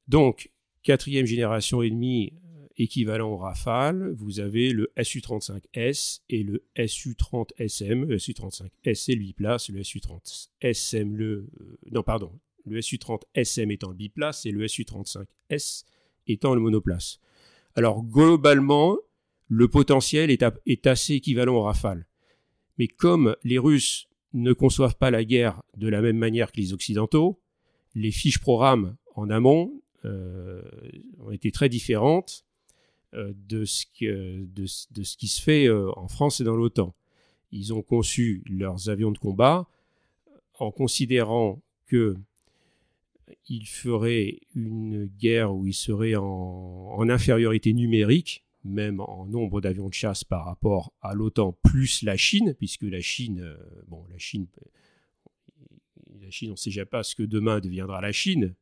Donc, 0.08 0.52
quatrième 0.84 1.26
génération 1.26 1.82
et 1.82 1.90
demie 1.90 2.34
équivalent 2.78 3.32
au 3.32 3.38
Rafale, 3.38 4.14
vous 4.18 4.40
avez 4.40 4.72
le 4.72 4.92
Su-35S 5.02 6.22
et 6.30 6.44
le 6.44 6.64
Su-30SM. 6.88 8.06
Le 8.06 8.18
Su-35S, 8.18 8.96
c'est 8.96 9.16
le 9.16 9.20
biplace, 9.20 9.70
le 9.70 9.84
Su-30SM, 9.84 11.16
le... 11.16 11.50
non, 11.92 12.04
pardon, 12.04 12.32
le 12.66 12.82
SU-30SM 12.82 13.72
étant 13.72 13.90
le 13.90 13.96
biplace 13.96 14.46
et 14.46 14.52
le 14.52 14.68
SU-35S 14.68 15.84
étant 16.28 16.54
le 16.54 16.62
monoplace. 16.62 17.20
Alors 17.76 18.04
globalement, 18.04 18.98
le 19.48 19.68
potentiel 19.68 20.30
est, 20.32 20.88
assez 20.88 21.16
équivalent 21.16 21.56
au 21.56 21.62
Rafale. 21.62 22.08
Mais 22.78 22.88
comme 22.88 23.36
les 23.44 23.58
Russes 23.58 24.08
ne 24.34 24.54
conçoivent 24.54 24.98
pas 24.98 25.12
la 25.12 25.24
guerre 25.24 25.62
de 25.76 25.88
la 25.88 26.02
même 26.02 26.18
manière 26.18 26.52
que 26.52 26.62
les 26.62 26.74
Occidentaux, 26.74 27.42
les 27.96 28.12
fiches 28.12 28.40
programmes 28.40 28.96
en 29.16 29.30
amont 29.30 29.74
euh, 29.74 29.80
ont 30.06 31.32
été 31.32 31.52
très 31.52 31.70
différentes 31.70 32.46
euh, 33.16 33.34
de, 33.48 33.66
ce 33.66 33.88
qui 33.88 35.28
se 35.28 35.42
fait 35.42 35.68
euh, 35.68 35.90
en 35.98 36.08
France 36.08 36.42
et 36.42 36.44
dans 36.44 36.56
l'OTAN. 36.56 36.94
Ils 37.52 37.74
ont 37.74 37.82
conçu 37.82 38.44
leurs 38.46 38.90
avions 38.90 39.12
de 39.12 39.18
combat 39.18 39.68
en 40.60 40.70
considérant 40.70 41.64
que 41.88 42.16
il 43.48 43.68
ferait 43.68 44.42
une 44.54 45.06
guerre 45.06 45.56
où 45.56 45.66
il 45.66 45.74
serait 45.74 46.16
en, 46.16 47.10
infériorité 47.10 47.74
numérique, 47.74 48.44
même 48.64 49.00
en 49.00 49.26
nombre 49.26 49.60
d'avions 49.60 49.90
de 49.90 49.94
chasse 49.96 50.24
par 50.24 50.46
rapport 50.46 50.94
à 51.02 51.16
l'OTAN 51.16 51.54
plus 51.64 52.04
la 52.04 52.16
Chine, 52.16 52.54
puisque 52.60 52.84
la 52.84 53.02
Chine, 53.02 53.40
euh, 53.42 53.58
bon, 53.88 54.06
la 54.12 54.20
Chine, 54.20 54.46
la 56.22 56.30
Chine, 56.30 56.50
on 56.50 56.54
ne 56.54 56.58
sait 56.58 56.70
jamais 56.70 56.86
pas 56.86 57.02
ce 57.02 57.16
que 57.16 57.24
demain 57.24 57.60
deviendra 57.60 58.02
la 58.02 58.12
Chine, 58.12 58.54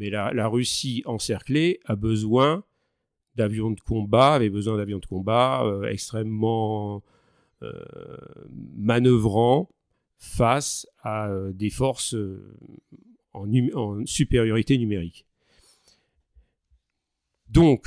mais 0.00 0.08
la, 0.08 0.48
Russie 0.48 1.02
encerclée 1.04 1.78
a 1.84 1.94
besoin 1.94 2.64
d'avions 3.36 3.70
de 3.70 3.80
combat, 3.80 4.32
avait 4.32 4.48
besoin 4.48 4.78
d'avions 4.78 4.98
de 4.98 5.04
combat 5.04 5.62
euh, 5.62 5.84
extrêmement 5.84 7.04
euh, 7.62 7.70
manœuvrants 8.76 9.68
face 10.16 10.86
à 11.02 11.30
des 11.52 11.68
forces 11.68 12.16
en, 13.34 14.06
supériorité 14.06 14.78
numérique. 14.78 15.26
Donc, 17.50 17.86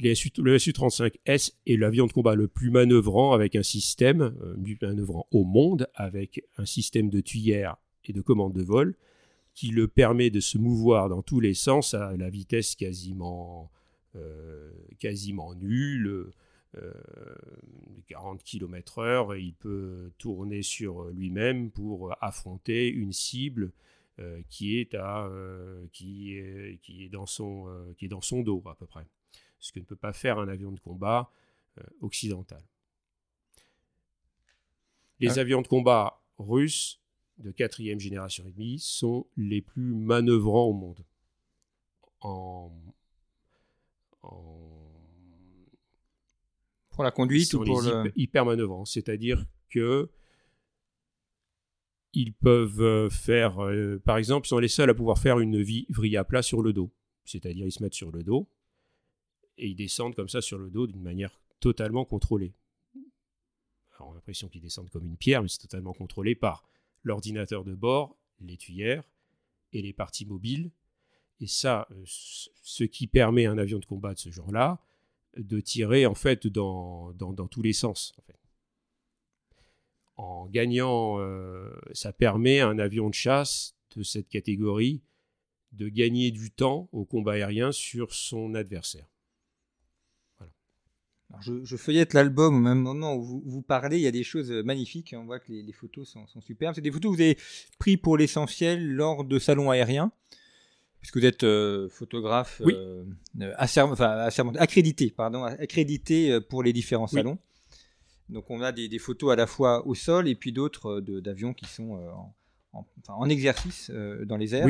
le 0.00 0.58
Su-35S 0.58 1.52
est 1.66 1.76
l'avion 1.76 2.06
de 2.06 2.12
combat 2.12 2.34
le 2.34 2.48
plus 2.48 2.70
manœuvrant 2.70 3.32
avec 3.32 3.54
un 3.54 3.62
système, 3.62 4.34
euh, 4.42 4.56
manœuvrant 4.82 5.28
au 5.30 5.44
monde, 5.44 5.88
avec 5.94 6.44
un 6.58 6.64
système 6.64 7.10
de 7.10 7.20
tuyère 7.20 7.76
et 8.06 8.12
de 8.12 8.20
commande 8.20 8.54
de 8.54 8.62
vol 8.62 8.96
qui 9.54 9.68
le 9.68 9.86
permet 9.88 10.30
de 10.30 10.40
se 10.40 10.58
mouvoir 10.58 11.08
dans 11.08 11.22
tous 11.22 11.40
les 11.40 11.54
sens 11.54 11.94
à 11.94 12.16
la 12.16 12.28
vitesse 12.28 12.74
quasiment, 12.74 13.70
euh, 14.16 14.72
quasiment 14.98 15.54
nulle, 15.54 16.32
40 18.08 18.42
km/h. 18.42 19.40
Il 19.40 19.54
peut 19.54 20.10
tourner 20.18 20.62
sur 20.62 21.04
lui-même 21.04 21.70
pour 21.70 22.16
affronter 22.20 22.88
une 22.88 23.12
cible 23.12 23.72
euh, 24.18 24.42
qui 24.48 24.78
est 24.78 24.94
à 24.94 25.26
euh, 25.26 25.86
qui 25.92 26.36
est, 26.36 26.80
qui 26.82 27.04
est 27.04 27.08
dans 27.08 27.26
son 27.26 27.94
qui 27.96 28.06
est 28.06 28.08
dans 28.08 28.20
son 28.20 28.42
dos 28.42 28.62
à 28.66 28.76
peu 28.76 28.86
près 28.86 29.06
ce 29.58 29.72
que 29.72 29.80
ne 29.80 29.84
peut 29.84 29.96
pas 29.96 30.12
faire 30.12 30.38
un 30.38 30.46
avion 30.46 30.70
de 30.70 30.78
combat 30.78 31.30
occidental 32.00 32.62
les 35.18 35.38
ah. 35.38 35.42
avions 35.42 35.62
de 35.62 35.66
combat 35.66 36.22
russes 36.38 37.03
de 37.38 37.50
quatrième 37.50 37.98
génération 37.98 38.44
et 38.46 38.52
demie 38.52 38.78
sont 38.78 39.26
les 39.36 39.60
plus 39.60 39.94
manœuvrants 39.94 40.66
au 40.66 40.72
monde 40.72 41.04
en, 42.20 42.72
pour 46.90 47.04
la 47.04 47.10
conduite 47.10 47.52
ou 47.54 47.64
pour 47.64 47.82
le 47.82 48.12
hyper 48.16 48.44
manœuvrants 48.44 48.84
c'est-à-dire 48.84 49.44
que 49.68 50.08
ils 52.14 52.32
peuvent 52.32 52.80
euh, 52.80 53.10
faire, 53.10 53.62
euh, 53.62 53.98
par 53.98 54.16
exemple, 54.16 54.46
ils 54.46 54.50
sont 54.50 54.58
les 54.58 54.68
seuls 54.68 54.88
à 54.88 54.94
pouvoir 54.94 55.18
faire 55.18 55.40
une 55.40 55.60
vie 55.60 55.86
vrille 55.88 56.16
à 56.16 56.24
plat 56.24 56.42
sur 56.42 56.62
le 56.62 56.72
dos. 56.72 56.92
C'est-à-dire, 57.24 57.66
ils 57.66 57.72
se 57.72 57.82
mettent 57.82 57.94
sur 57.94 58.12
le 58.12 58.22
dos 58.22 58.48
et 59.58 59.68
ils 59.68 59.74
descendent 59.74 60.14
comme 60.14 60.28
ça 60.28 60.40
sur 60.40 60.58
le 60.58 60.70
dos 60.70 60.86
d'une 60.86 61.02
manière 61.02 61.40
totalement 61.60 62.04
contrôlée. 62.04 62.54
Alors, 63.96 64.08
on 64.08 64.12
a 64.12 64.14
l'impression 64.14 64.48
qu'ils 64.48 64.60
descendent 64.60 64.90
comme 64.90 65.04
une 65.04 65.16
pierre, 65.16 65.42
mais 65.42 65.48
c'est 65.48 65.58
totalement 65.58 65.92
contrôlé 65.92 66.34
par 66.34 66.64
l'ordinateur 67.04 67.64
de 67.64 67.74
bord, 67.74 68.16
les 68.40 68.56
tuyères 68.56 69.08
et 69.72 69.82
les 69.82 69.92
parties 69.92 70.26
mobiles 70.26 70.70
Et 71.40 71.46
ça, 71.46 71.88
ce 72.06 72.84
qui 72.84 73.06
permet 73.06 73.46
à 73.46 73.52
un 73.52 73.58
avion 73.58 73.78
de 73.78 73.84
combat 73.84 74.14
de 74.14 74.18
ce 74.18 74.30
genre-là 74.30 74.80
de 75.36 75.60
tirer 75.60 76.06
en 76.06 76.14
fait 76.14 76.46
dans, 76.46 77.12
dans, 77.12 77.48
tous 77.48 77.62
les 77.62 77.72
sens. 77.72 78.14
En, 80.16 80.46
gagnant, 80.46 81.18
ça 81.92 82.12
permet 82.12 82.60
à 82.60 82.68
un 82.68 82.78
avion 82.78 83.08
de 83.08 83.14
chasse 83.14 83.74
de 83.96 84.02
cette 84.02 84.28
catégorie 84.28 85.02
de 85.72 85.88
gagner 85.88 86.30
du 86.30 86.50
temps 86.50 86.88
au 86.92 87.04
combat 87.04 87.32
aérien 87.32 87.72
sur 87.72 88.14
son 88.14 88.54
adversaire. 88.54 89.08
Je, 91.40 91.76
feuillette 91.76 92.14
l'album 92.14 92.56
au 92.56 92.60
même 92.60 92.80
moment 92.80 93.14
où 93.14 93.42
vous, 93.44 93.62
parlez, 93.62 93.98
il 93.98 94.02
y 94.02 94.06
a 94.06 94.12
des 94.12 94.22
choses 94.22 94.50
magnifiques, 94.50 95.14
on 95.16 95.24
voit 95.24 95.38
que 95.38 95.52
les, 95.52 95.72
photos 95.72 96.08
sont, 96.08 96.40
superbes. 96.40 96.74
C'est 96.74 96.80
des 96.80 96.90
photos 96.90 97.12
que 97.12 97.16
vous 97.16 97.22
avez 97.22 97.38
prises 97.78 97.98
pour 97.98 98.16
l'essentiel 98.16 98.92
lors 98.92 99.24
de 99.24 99.38
salons 99.38 99.70
aériens, 99.70 100.12
puisque 101.00 101.18
vous 101.18 101.24
êtes 101.24 101.44
euh, 101.44 101.88
photographe 101.88 102.62
euh, 102.64 103.04
accrédité, 104.56 105.10
pardon, 105.10 105.44
accrédité 105.44 106.32
euh, 106.32 106.40
pour 106.40 106.62
les 106.62 106.72
différents 106.72 107.06
salons. 107.06 107.38
Donc 108.28 108.50
on 108.50 108.62
a 108.62 108.72
des, 108.72 108.98
photos 108.98 109.32
à 109.32 109.36
la 109.36 109.46
fois 109.46 109.86
au 109.86 109.94
sol 109.94 110.28
et 110.28 110.34
puis 110.34 110.52
d'autres 110.52 111.00
d'avions 111.00 111.52
qui 111.52 111.66
sont 111.66 112.00
en, 112.72 113.28
exercice 113.28 113.90
dans 113.90 114.38
les 114.38 114.54
airs. 114.54 114.66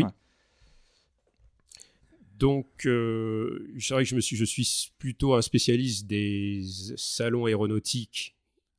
Donc, 2.38 2.86
euh, 2.86 3.72
c'est 3.78 3.94
vrai 3.94 4.04
que 4.04 4.20
je, 4.20 4.44
suis, 4.44 4.92
plutôt 4.98 5.34
un 5.34 5.42
spécialiste 5.42 6.06
des 6.06 6.62
salons 6.96 7.46
aéronautiques 7.46 8.36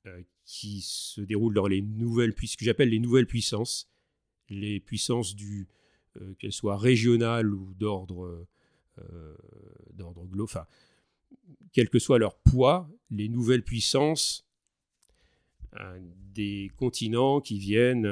euh, 0.07 0.21
qui 0.43 0.81
se 0.81 1.21
déroulent 1.21 1.53
dans 1.53 1.67
les 1.67 1.81
nouvelles 1.81 2.33
ce 2.45 2.57
que 2.57 2.65
j'appelle 2.65 2.89
les 2.89 2.99
nouvelles 2.99 3.27
puissances, 3.27 3.89
les 4.49 4.81
puissances 4.81 5.35
du 5.35 5.67
euh, 6.17 6.33
qu'elles 6.37 6.51
soient 6.51 6.77
régionales 6.77 7.53
ou 7.53 7.73
d'ordre 7.73 8.47
d'ordre 9.93 10.25
global, 10.25 10.65
quel 11.73 11.89
que 11.89 11.99
soit 11.99 12.17
leur 12.17 12.37
poids, 12.37 12.89
les 13.11 13.27
nouvelles 13.27 13.63
puissances 13.63 14.47
des 16.33 16.71
continents 16.77 17.41
qui 17.41 17.59
viennent 17.59 18.05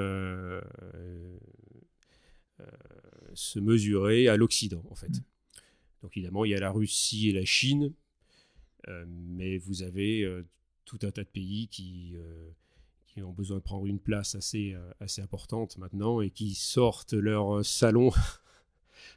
se 3.33 3.59
mesurer 3.59 4.27
à 4.27 4.35
l'Occident, 4.35 4.83
en 4.89 4.95
fait. 4.95 5.07
Mmh. 5.07 5.23
Donc 6.03 6.17
évidemment, 6.17 6.43
il 6.45 6.51
y 6.51 6.55
a 6.55 6.59
la 6.59 6.69
Russie 6.69 7.29
et 7.29 7.31
la 7.31 7.45
Chine, 7.45 7.93
euh, 8.89 9.05
mais 9.07 9.57
vous 9.57 9.83
avez 9.83 10.23
euh, 10.23 10.45
tout 10.83 10.99
un 11.03 11.11
tas 11.11 11.23
de 11.23 11.29
pays 11.29 11.69
qui, 11.69 12.11
euh, 12.15 12.49
qui 13.07 13.23
ont 13.23 13.31
besoin 13.31 13.57
de 13.57 13.63
prendre 13.63 13.87
une 13.87 13.99
place 13.99 14.35
assez, 14.35 14.75
assez 14.99 15.21
importante 15.21 15.77
maintenant 15.77 16.19
et 16.19 16.29
qui 16.29 16.55
sortent 16.55 17.13
leur 17.13 17.65
salon, 17.65 18.11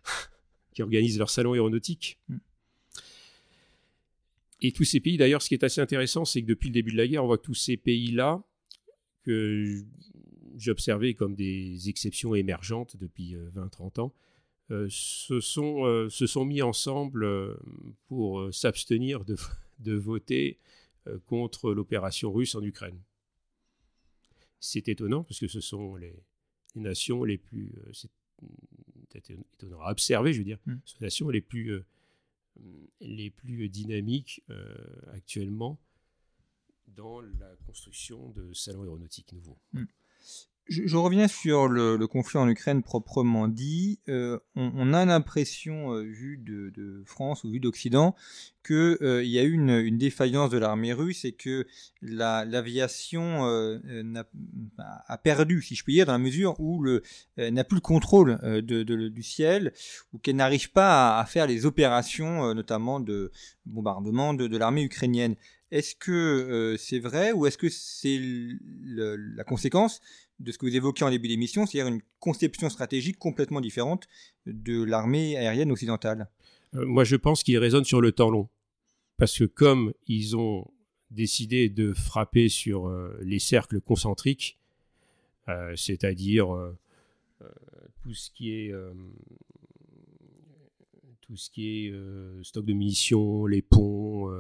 qui 0.75 0.83
organisent 0.83 1.19
leur 1.19 1.29
salon 1.29 1.55
aéronautique. 1.55 2.21
Mm. 2.29 2.37
Et 4.63 4.73
tous 4.73 4.85
ces 4.85 5.01
pays, 5.01 5.17
d'ailleurs, 5.17 5.43
ce 5.43 5.49
qui 5.49 5.55
est 5.55 5.65
assez 5.65 5.81
intéressant, 5.81 6.25
c'est 6.25 6.41
que 6.41 6.47
depuis 6.47 6.69
le 6.69 6.73
début 6.73 6.93
de 6.93 6.97
la 6.97 7.07
guerre, 7.09 7.25
on 7.25 7.27
voit 7.27 7.37
que 7.37 7.43
tous 7.43 7.55
ces 7.55 7.77
pays-là, 7.77 8.43
que 9.23 9.85
j'observais 10.57 11.15
comme 11.15 11.35
des 11.35 11.91
exceptions 11.91 12.35
émergentes 12.35 12.97
depuis 12.97 13.35
20-30 13.55 14.01
ans, 14.01 14.15
se, 14.69 15.41
sont, 15.41 15.85
euh, 15.85 16.09
se 16.09 16.27
sont 16.27 16.45
mis 16.45 16.63
ensemble 16.63 17.25
euh, 17.25 17.57
pour 18.09 18.53
s'abstenir 18.53 19.25
de, 19.25 19.37
de, 19.79 19.95
voter 19.95 20.59
contre 21.27 21.73
l'opération 21.73 22.33
russe 22.33 22.57
en 22.57 22.63
Ukraine. 22.63 23.01
C'est 24.59 24.89
étonnant 24.89 25.23
parce 25.23 25.39
que 25.39 25.47
ce 25.47 25.61
sont 25.61 25.95
les, 25.95 26.17
nations 26.75 27.23
les 27.23 27.39
plus, 27.39 27.73
c'est 27.93 29.31
étonnant 29.31 29.81
à 29.83 29.93
observer, 29.93 30.33
je 30.33 30.39
veux 30.39 30.45
dire, 30.45 30.59
mm. 30.67 30.75
ce 30.85 30.93
sont 30.93 30.99
les 31.01 31.07
nations 31.07 31.29
les 31.29 31.41
plus, 31.41 31.81
les 33.01 33.31
plus 33.31 33.69
dynamiques 33.69 34.43
actuellement 35.13 35.79
dans 36.89 37.21
la 37.21 37.55
construction 37.67 38.31
de 38.31 38.53
salons 38.53 38.83
aéronautiques 38.83 39.33
nouveaux. 39.33 39.59
Mm. 39.73 39.85
Je, 40.69 40.97
reviens 40.97 41.29
sur 41.29 41.69
le, 41.69 42.05
conflit 42.09 42.39
en 42.39 42.49
Ukraine 42.49 42.83
proprement 42.83 43.47
dit. 43.47 44.01
Euh, 44.09 44.39
on, 44.57 44.93
a 44.95 45.05
l'impression, 45.05 45.93
euh, 45.93 46.03
vu 46.03 46.39
de, 46.39 47.03
France 47.07 47.45
ou 47.45 47.51
vu 47.53 47.61
d'Occident, 47.61 48.17
qu'il 48.67 48.99
euh, 49.01 49.23
y 49.23 49.39
a 49.39 49.45
eu 49.45 49.53
une, 49.53 49.97
défaillance 49.97 50.51
de 50.51 50.59
l'armée 50.59 50.93
russe 50.93 51.25
et 51.25 51.33
que 51.33 51.69
l'aviation 52.03 53.45
a, 54.79 55.19
perdu, 55.19 55.63
si 55.63 55.77
je 55.77 55.85
puis 55.85 55.95
dire, 55.95 56.07
dans 56.07 56.13
la 56.13 56.19
mesure 56.19 56.59
où 56.59 56.85
elle 57.37 57.55
n'a 57.55 57.65
plus 57.65 57.77
le 57.77 57.81
contrôle 57.81 58.61
du 58.63 59.23
ciel 59.23 59.73
ou 60.13 60.19
qu'elle 60.19 60.37
n'arrive 60.37 60.73
pas 60.73 61.21
à, 61.21 61.25
faire 61.27 61.47
les 61.47 61.65
opérations, 61.65 62.55
notamment 62.55 62.99
de 62.99 63.31
bombardement 63.67 64.35
de, 64.35 64.57
l'armée 64.57 64.83
ukrainienne. 64.83 65.37
Est-ce 65.71 65.95
que 65.95 66.77
c'est 66.79 67.01
vrai 67.01 67.33
ou 67.33 67.47
est-ce 67.47 67.59
que 67.59 67.69
c'est 67.69 68.21
la 68.97 69.45
conséquence 69.45 70.01
de 70.39 70.53
ce 70.53 70.59
que 70.59 70.67
vous 70.67 70.77
évoquiez 70.77 71.07
en 71.07 71.11
début 71.11 71.29
d'émission, 71.29 71.67
c'est-à-dire 71.67 71.93
une 71.93 72.03
conception 72.21 72.69
stratégique 72.69 73.19
complètement 73.19 73.61
différente 73.61 74.07
de 74.47 74.83
l'armée 74.83 75.37
aérienne 75.37 75.73
occidentale 75.73 76.29
euh, 76.75 76.85
Moi, 76.85 77.05
je 77.05 77.17
pense 77.17 77.43
qu'ils 77.43 77.59
résonnent 77.59 77.85
sur 77.85 78.01
le 78.01 78.13
temps 78.13 78.31
long. 78.31 78.49
Parce 79.17 79.39
que 79.39 79.45
comme 79.45 79.95
ils 80.07 80.37
ont 80.37 80.71
décidé 81.11 81.71
de 81.71 81.95
frapper 81.95 82.49
sur 82.49 82.89
euh, 82.89 83.19
les 83.23 83.39
cercles 83.39 83.81
concentriques, 83.81 84.59
euh, 85.49 85.75
c'est-à-dire 85.77 86.49
tout 88.03 88.13
ce 88.13 88.31
qui 88.31 88.53
est 88.53 88.75
tout 91.21 91.37
ce 91.37 91.51
qui 91.51 91.87
est 91.87 91.95
stock 92.43 92.65
de 92.67 92.73
munitions, 92.73 93.47
les 93.47 93.63
ponts, 93.63 94.31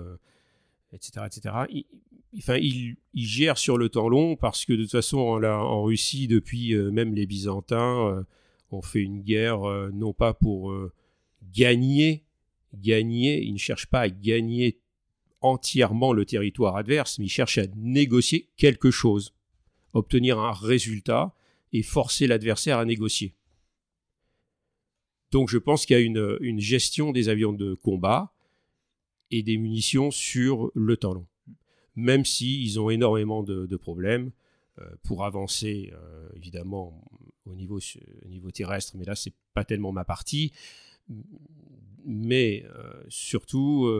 etc., 0.92 1.26
etc 1.26 1.84
enfin, 2.38 2.56
il, 2.56 2.96
gère 3.14 3.58
sur 3.58 3.78
le 3.78 3.88
temps 3.88 4.08
long 4.08 4.36
parce 4.36 4.64
que 4.64 4.72
de 4.72 4.82
toute 4.82 4.90
façon, 4.90 5.18
en, 5.18 5.82
Russie, 5.82 6.28
depuis 6.28 6.74
euh, 6.74 6.90
même 6.90 7.14
les 7.14 7.26
Byzantins, 7.26 8.08
euh, 8.08 8.22
on 8.70 8.82
fait 8.82 9.02
une 9.02 9.22
guerre 9.22 9.64
euh, 9.64 9.90
non 9.92 10.12
pas 10.12 10.34
pour 10.34 10.74
gagner, 11.54 12.24
gagner, 12.74 13.42
ils 13.42 13.54
ne 13.54 13.58
cherchent 13.58 13.86
pas 13.86 14.00
à 14.00 14.08
gagner 14.08 14.80
entièrement 15.40 16.12
le 16.12 16.24
territoire 16.24 16.76
adverse, 16.76 17.18
mais 17.18 17.26
ils 17.26 17.30
cherchent 17.30 17.58
à 17.58 17.66
négocier 17.76 18.50
quelque 18.56 18.90
chose, 18.90 19.34
obtenir 19.92 20.38
un 20.38 20.52
résultat 20.52 21.34
et 21.72 21.82
forcer 21.82 22.26
l'adversaire 22.26 22.78
à 22.78 22.84
négocier. 22.84 23.34
Donc 25.30 25.48
je 25.48 25.58
pense 25.58 25.86
qu'il 25.86 25.96
y 25.96 26.00
a 26.00 26.02
une, 26.02 26.38
une 26.40 26.60
gestion 26.60 27.12
des 27.12 27.28
avions 27.28 27.52
de 27.52 27.74
combat 27.74 28.32
et 29.30 29.42
des 29.42 29.56
munitions 29.56 30.10
sur 30.10 30.70
le 30.74 30.96
temps 30.96 31.14
long 31.14 31.26
même 31.96 32.24
s'ils 32.24 32.78
ont 32.78 32.90
énormément 32.90 33.42
de, 33.42 33.76
problèmes 33.76 34.30
euh, 34.78 34.84
pour 35.02 35.24
avancer, 35.24 35.92
euh, 35.94 36.28
évidemment, 36.34 37.02
au 37.46 37.54
niveau, 37.54 37.80
terrestre, 38.52 38.96
mais 38.96 39.04
là, 39.04 39.14
c'est 39.14 39.32
pas 39.54 39.64
tellement 39.64 39.92
ma 39.92 40.04
partie, 40.04 40.52
mais 42.04 42.64
euh, 42.66 43.02
surtout 43.08 43.90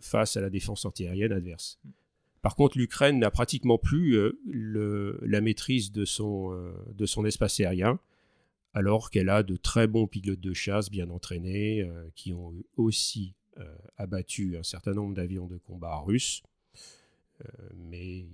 face 0.00 0.36
à 0.36 0.40
la 0.40 0.50
défense 0.50 0.84
antiaérienne 0.84 1.32
adverse. 1.32 1.78
Par 2.42 2.54
contre, 2.54 2.78
l'Ukraine 2.78 3.18
n'a 3.18 3.30
pratiquement 3.30 3.78
plus 3.78 4.32
la 4.46 5.40
maîtrise 5.40 5.90
de 5.90 6.04
son 6.04 7.24
espace 7.24 7.58
aérien, 7.58 7.98
alors 8.72 9.10
qu'elle 9.10 9.30
a 9.30 9.42
de 9.42 9.56
très 9.56 9.86
bons 9.86 10.06
pilotes 10.06 10.38
de 10.38 10.52
chasse 10.52 10.90
bien 10.90 11.08
entraînés, 11.10 11.90
qui 12.14 12.32
ont 12.32 12.52
aussi 12.76 13.34
abattu 13.96 14.56
un 14.58 14.62
certain 14.62 14.92
nombre 14.92 15.14
d'avions 15.14 15.46
de 15.46 15.56
combat 15.56 15.96
russes. 15.96 16.42
Euh, 17.44 17.68
mais 17.76 18.26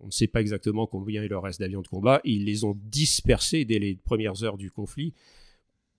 on 0.00 0.06
ne 0.06 0.10
sait 0.10 0.26
pas 0.26 0.40
exactement 0.40 0.86
combien 0.86 1.22
il 1.22 1.28
leur 1.28 1.42
reste 1.42 1.60
d'avions 1.60 1.82
de 1.82 1.88
combat. 1.88 2.20
Ils 2.24 2.44
les 2.44 2.64
ont 2.64 2.76
dispersés 2.84 3.64
dès 3.64 3.78
les 3.78 3.94
premières 3.96 4.42
heures 4.42 4.56
du 4.56 4.70
conflit 4.70 5.14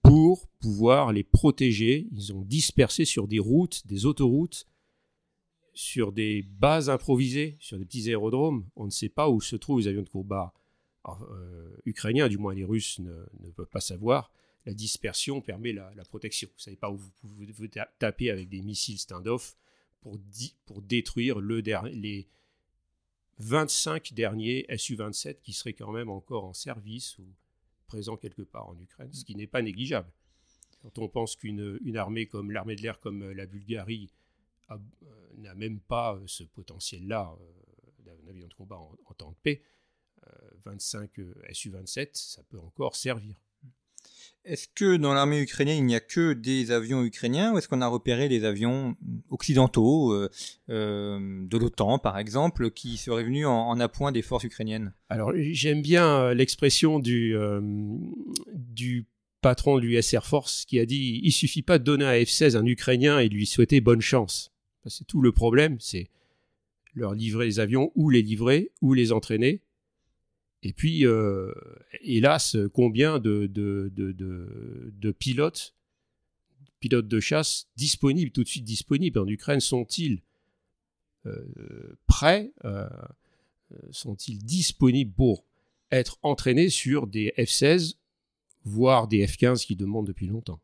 pour 0.02 0.48
pouvoir 0.60 1.12
les 1.14 1.24
protéger. 1.24 2.08
Ils 2.12 2.34
ont 2.34 2.42
dispersé 2.42 3.06
sur 3.06 3.28
des 3.28 3.40
routes, 3.40 3.86
des 3.86 4.06
autoroutes, 4.06 4.66
sur 5.74 6.12
des 6.12 6.42
bases 6.42 6.90
improvisées, 6.90 7.58
sur 7.60 7.78
des 7.78 7.86
petits 7.86 8.10
aérodromes. 8.10 8.66
On 8.76 8.86
ne 8.86 8.90
sait 8.90 9.10
pas 9.10 9.30
où 9.30 9.40
se 9.40 9.56
trouvent 9.56 9.80
les 9.80 9.88
avions 9.88 10.04
de 10.04 10.10
combat 10.10 10.54
euh, 11.08 11.76
ukrainiens, 11.86 12.28
du 12.28 12.38
moins 12.38 12.54
les 12.54 12.64
Russes 12.64 13.00
ne, 13.00 13.52
peuvent 13.56 13.70
pas 13.70 13.82
savoir. 13.82 14.32
La 14.66 14.74
dispersion 14.74 15.42
permet 15.42 15.74
la, 15.74 15.92
protection. 16.10 16.48
Vous 16.50 16.58
ne 16.58 16.62
savez 16.62 16.78
pas 16.78 16.92
où 16.92 16.98
vous 16.98 17.10
pouvez 17.54 17.70
taper 18.00 18.30
avec 18.30 18.50
des 18.50 18.62
missiles 18.62 19.00
standoff 19.00 19.56
pour, 20.02 20.20
pour 20.66 20.82
détruire 20.82 21.40
le 21.40 21.62
les 21.94 22.28
25 23.38 24.14
derniers 24.14 24.66
Su-27 24.76 25.42
qui 25.42 25.54
seraient 25.54 25.74
quand 25.74 25.92
même 25.92 26.10
encore 26.10 26.44
en 26.44 26.54
service 26.54 27.18
ou 27.18 27.26
présents 27.88 28.18
quelque 28.18 28.44
part 28.44 28.70
en 28.70 28.80
Ukraine, 28.80 29.12
ce 29.14 29.26
qui 29.26 29.36
n'est 29.36 29.48
pas 29.48 29.62
négligeable. 29.62 30.12
Quand 30.82 30.98
on 30.98 31.08
pense 31.08 31.36
qu'une 31.36 31.80
une 31.84 31.98
armée 31.98 32.28
comme 32.28 32.52
l'armée 32.52 32.76
de 32.76 32.82
l'air 32.82 33.00
comme 33.00 33.32
la 33.32 33.46
Bulgarie 33.46 34.12
euh, 34.72 34.78
n'a 35.38 35.56
même 35.56 35.80
pas 35.80 36.16
euh, 36.16 36.24
ce 36.28 36.44
potentiel-là 36.44 37.36
euh, 37.40 37.92
d'un 38.00 38.28
avion 38.28 38.48
de 38.48 38.54
combat 38.54 38.78
en, 38.78 39.14
temps 39.14 39.32
de 39.32 39.38
paix, 39.44 39.64
25 40.64 41.20
Su-27, 41.52 42.10
ça 42.14 42.44
peut 42.44 42.60
encore 42.60 42.96
servir. 42.96 43.36
Est-ce 44.44 44.68
que 44.74 44.98
dans 44.98 45.14
l'armée 45.14 45.40
ukrainienne, 45.40 45.78
il 45.78 45.86
n'y 45.86 45.96
a 45.96 46.00
que 46.00 46.34
des 46.34 46.72
avions 46.72 47.04
ukrainiens 47.04 47.54
ou 47.54 47.60
est-ce 47.60 47.68
qu'on 47.68 47.82
a 47.82 47.88
repéré 47.88 48.28
des 48.28 48.44
avions 48.44 48.96
occidentaux, 49.30 50.14
euh, 50.14 50.30
euh, 50.70 51.46
de 51.46 51.58
l'OTAN 51.58 52.00
par 52.00 52.18
exemple, 52.18 52.72
qui 52.72 52.98
seraient 52.98 53.24
venus 53.24 53.46
en, 53.46 53.80
appoint 53.80 54.12
des 54.12 54.24
forces 54.24 54.44
ukrainiennes? 54.44 54.94
Alors 55.10 55.32
j'aime 55.36 55.84
bien 55.84 56.08
euh, 56.08 56.34
l'expression 56.34 56.98
du, 56.98 57.36
du 58.52 59.06
patron 59.42 59.78
de 59.78 59.82
l'US 59.82 60.14
Air 60.14 60.26
Force 60.26 60.66
qui 60.66 60.80
a 60.80 60.86
dit 60.88 61.22
il 61.24 61.32
suffit 61.32 61.62
pas 61.62 61.78
de 61.78 61.84
donner 61.84 62.06
à 62.06 62.20
F-16 62.20 62.58
un 62.58 62.66
Ukrainien 62.66 63.20
et 63.20 63.30
lui 63.30 63.46
souhaiter 63.46 63.80
bonne 63.80 64.02
chance. 64.02 64.52
C'est 64.88 65.06
tout 65.06 65.22
le 65.22 65.32
problème, 65.32 65.78
c'est 65.80 66.10
leur 66.96 67.14
livrer 67.14 67.46
les 67.46 67.60
avions 67.60 67.92
ou 67.94 68.10
les 68.10 68.24
livrer 68.24 68.72
ou 68.82 68.94
les 68.94 69.12
entraîner 69.12 69.62
et 70.64 70.74
puis, 70.74 71.06
euh, 71.06 71.52
hélas, 72.02 72.56
combien 72.74 73.20
de, 73.20 73.48
pilotes, 75.18 75.74
pilotes 76.80 77.08
de 77.08 77.20
chasse 77.20 77.68
disponibles, 77.76 78.32
tout 78.32 78.44
de 78.44 78.48
suite 78.48 78.64
disponibles 78.64 79.20
en 79.20 79.28
Ukraine, 79.28 79.60
sont-ils 79.60 80.22
euh, 81.26 81.98
prêts, 82.06 82.52
euh, 82.66 82.88
sont-ils 83.90 84.38
disponibles 84.38 85.12
pour 85.12 85.46
être 85.92 86.20
entraînés 86.22 86.70
sur 86.70 87.08
des 87.08 87.34
F-16, 87.38 87.96
voire 88.64 89.08
des 89.08 89.26
F-15 89.26 89.66
qui 89.66 89.76
demandent 89.76 90.08
depuis 90.08 90.28
longtemps? 90.28 90.60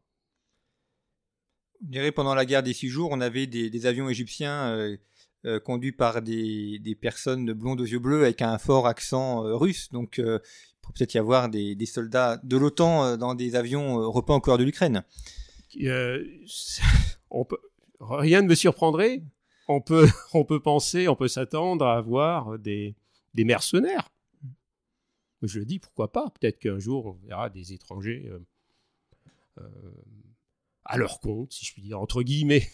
Je 1.82 1.92
dirais 1.92 2.12
pendant 2.12 2.36
la 2.36 2.46
guerre 2.46 2.64
des 2.64 2.74
six 2.74 2.90
jours, 2.90 3.10
on 3.12 3.22
avait 3.22 3.48
des 3.48 3.86
avions 3.86 4.10
égyptiens 4.10 4.98
euh, 5.46 5.60
conduit 5.60 5.92
par 5.92 6.24
des, 6.24 6.98
personnes 7.00 7.54
blondes 7.54 7.80
aux 7.80 7.86
yeux 7.86 8.00
bleus 8.00 8.24
avec 8.24 8.42
un 8.42 8.58
fort 8.58 8.88
accent 8.88 9.46
euh, 9.46 9.56
russe. 9.56 9.90
Donc, 9.92 10.18
euh, 10.18 10.40
il 10.44 10.76
pourrait 10.82 10.94
peut-être 10.98 11.14
y 11.14 11.20
avoir 11.20 11.48
des, 11.48 11.86
soldats 11.86 12.38
de 12.44 12.58
l'OTAN 12.58 13.18
dans 13.18 13.36
des 13.36 13.56
avions 13.56 14.00
européens 14.00 14.38
au 14.38 14.42
cœur 14.42 14.58
de 14.58 14.64
l'Ukraine. 14.64 15.04
rien 18.00 18.42
ne 18.42 18.48
me 18.48 18.56
surprendrait. 18.56 19.24
On 19.68 19.80
peut, 19.80 20.08
on 20.34 20.44
peut 20.44 20.60
penser, 20.60 21.08
on 21.08 21.16
peut 21.16 21.28
s'attendre 21.28 21.86
à 21.86 21.98
avoir 21.98 22.58
des, 22.58 22.96
des 23.36 23.44
mercenaires. 23.44 24.10
Je 25.44 25.60
le 25.60 25.66
dis, 25.66 25.78
pourquoi 25.78 26.12
pas? 26.12 26.32
Peut-être 26.32 26.58
qu'un 26.58 26.80
jour, 26.80 27.06
on 27.06 27.28
verra 27.28 27.52
des 27.52 27.74
étrangers 27.74 28.32
à 30.84 30.98
leur 30.98 31.20
compte, 31.20 31.54
si 31.54 31.64
je 31.64 31.74
puis 31.74 31.84
dire, 31.84 32.00
entre 32.02 32.24
guillemets. 32.24 32.68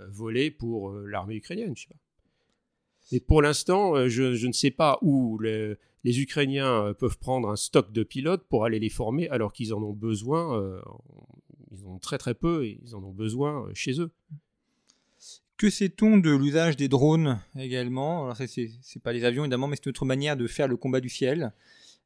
Euh, 0.00 0.06
voler 0.10 0.50
pour 0.50 0.90
euh, 0.90 1.06
l'armée 1.06 1.36
ukrainienne. 1.36 1.74
Je 1.76 1.82
sais 1.82 1.88
pas. 1.88 1.96
Mais 3.12 3.20
pour 3.20 3.40
l'instant, 3.40 3.94
euh, 3.94 4.08
je, 4.08 4.46
ne 4.46 4.52
sais 4.52 4.70
pas 4.70 4.98
où 5.00 5.38
les, 5.38 5.76
Ukrainiens 6.04 6.94
peuvent 6.98 7.18
prendre 7.18 7.48
un 7.48 7.56
stock 7.56 7.92
de 7.92 8.02
pilotes 8.02 8.44
pour 8.48 8.64
aller 8.64 8.78
les 8.78 8.88
former 8.88 9.28
alors 9.28 9.52
qu'ils 9.52 9.74
en 9.74 9.82
ont 9.82 9.92
besoin. 9.92 10.80
ils 11.72 11.84
en 11.84 11.94
ont 11.94 11.98
très 11.98 12.18
très 12.18 12.34
peu 12.34 12.64
et 12.64 12.78
ils 12.82 12.94
en 12.94 13.02
ont 13.02 13.12
besoin 13.12 13.68
chez 13.74 14.00
eux. 14.00 14.12
Que 15.56 15.68
sait-on 15.68 16.18
de 16.18 16.30
l'usage 16.30 16.76
des 16.76 16.86
drones 16.86 17.40
également? 17.58 18.30
Alors, 18.30 18.36
c'est 18.36 19.02
pas 19.02 19.12
les 19.12 19.24
avions 19.24 19.42
évidemment, 19.42 19.66
mais 19.66 19.74
c'est 19.76 19.86
une 19.86 19.90
autre 19.90 20.04
manière 20.04 20.36
de 20.36 20.46
faire 20.46 20.68
le 20.68 20.76
combat 20.76 21.00
du 21.00 21.08
ciel. 21.08 21.52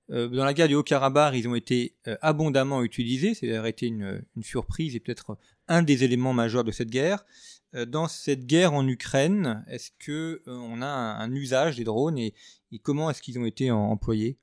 dans 0.09 0.45
la 0.45 0.55
guerre 0.55 0.69
du 0.69 0.77
Haut-Karabakh, 0.77 1.35
ils 1.37 1.47
ont 1.47 1.55
été 1.55 1.95
abondamment 2.23 2.83
utilisés. 2.83 3.35
C'est 3.35 3.49
été 3.69 3.87
une, 3.87 4.23
une 4.35 4.43
surprise 4.43 4.97
et 4.97 5.01
peut-être 5.01 5.37
un 5.69 5.83
des 5.83 6.05
éléments 6.05 6.33
majeurs 6.33 6.65
de 6.65 6.71
cette 6.71 6.91
guerre. 6.91 7.27
Euh, 7.75 7.87
dans 7.87 8.09
cette 8.09 8.47
guerre 8.47 8.73
en 8.73 8.87
Ukraine, 8.87 9.65
est-ce 9.69 9.91
que 9.99 10.43
euh, 10.47 10.53
on 10.53 10.83
a 10.83 10.87
un, 10.87 11.33
usage 11.33 11.77
des 11.77 11.85
drones 11.85 12.19
et, 12.19 12.35
comment 12.83 13.11
est-ce 13.11 13.23
qu'ils 13.23 13.39
ont 13.39 13.45
été 13.45 13.71
employés? 13.71 14.39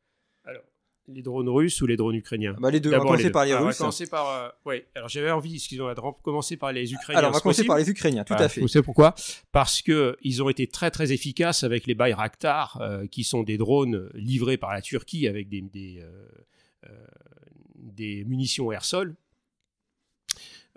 Alors, 0.45 0.63
les 1.09 1.21
drones 1.21 1.49
russes 1.49 1.81
ou 1.81 1.87
les 1.87 1.97
drones 1.97 2.15
ukrainiens? 2.15 2.55
Bah 2.59 2.71
Les 2.71 2.79
deux. 2.79 2.89
On 2.89 2.97
va 2.97 2.99
commencer 2.99 3.29
par 3.29 3.45
les 3.45 3.51
ah, 3.51 3.59
Russes. 3.59 3.75
On 3.81 3.83
va 3.83 3.89
commencer 3.89 4.07
par. 4.07 4.29
Euh, 4.29 4.49
oui. 4.65 4.83
Alors 4.95 5.09
j'avais 5.09 5.31
envie, 5.31 5.55
excusez-moi, 5.55 5.93
de 5.93 6.01
commencer 6.23 6.55
par 6.55 6.71
les 6.71 6.93
Ukrainiens. 6.93 7.19
Alors 7.19 7.31
on 7.31 7.33
va 7.33 7.39
commencer 7.41 7.65
par 7.65 7.77
les 7.77 7.89
Ukrainiens, 7.89 8.23
tout 8.23 8.33
à 8.33 8.47
fait. 8.47 8.61
Vous 8.61 8.67
savez 8.69 8.83
pourquoi 8.83 9.13
Parce 9.51 9.81
que 9.81 10.17
ils 10.21 10.41
ont 10.41 10.49
été 10.49 10.67
très 10.67 10.91
très 10.91 11.11
efficaces 11.11 11.63
avec 11.63 11.85
les 11.85 11.95
Bayraktar, 11.95 12.81
qui 13.11 13.23
sont 13.25 13.43
des 13.43 13.57
drones 13.57 14.09
livrés 14.13 14.57
par 14.57 14.73
la 14.73 14.81
Turquie 14.81 15.27
avec 15.27 15.49
des 15.49 15.61
des, 15.61 16.03
des 17.75 18.23
munitions 18.25 18.71
air-sol. 18.71 19.15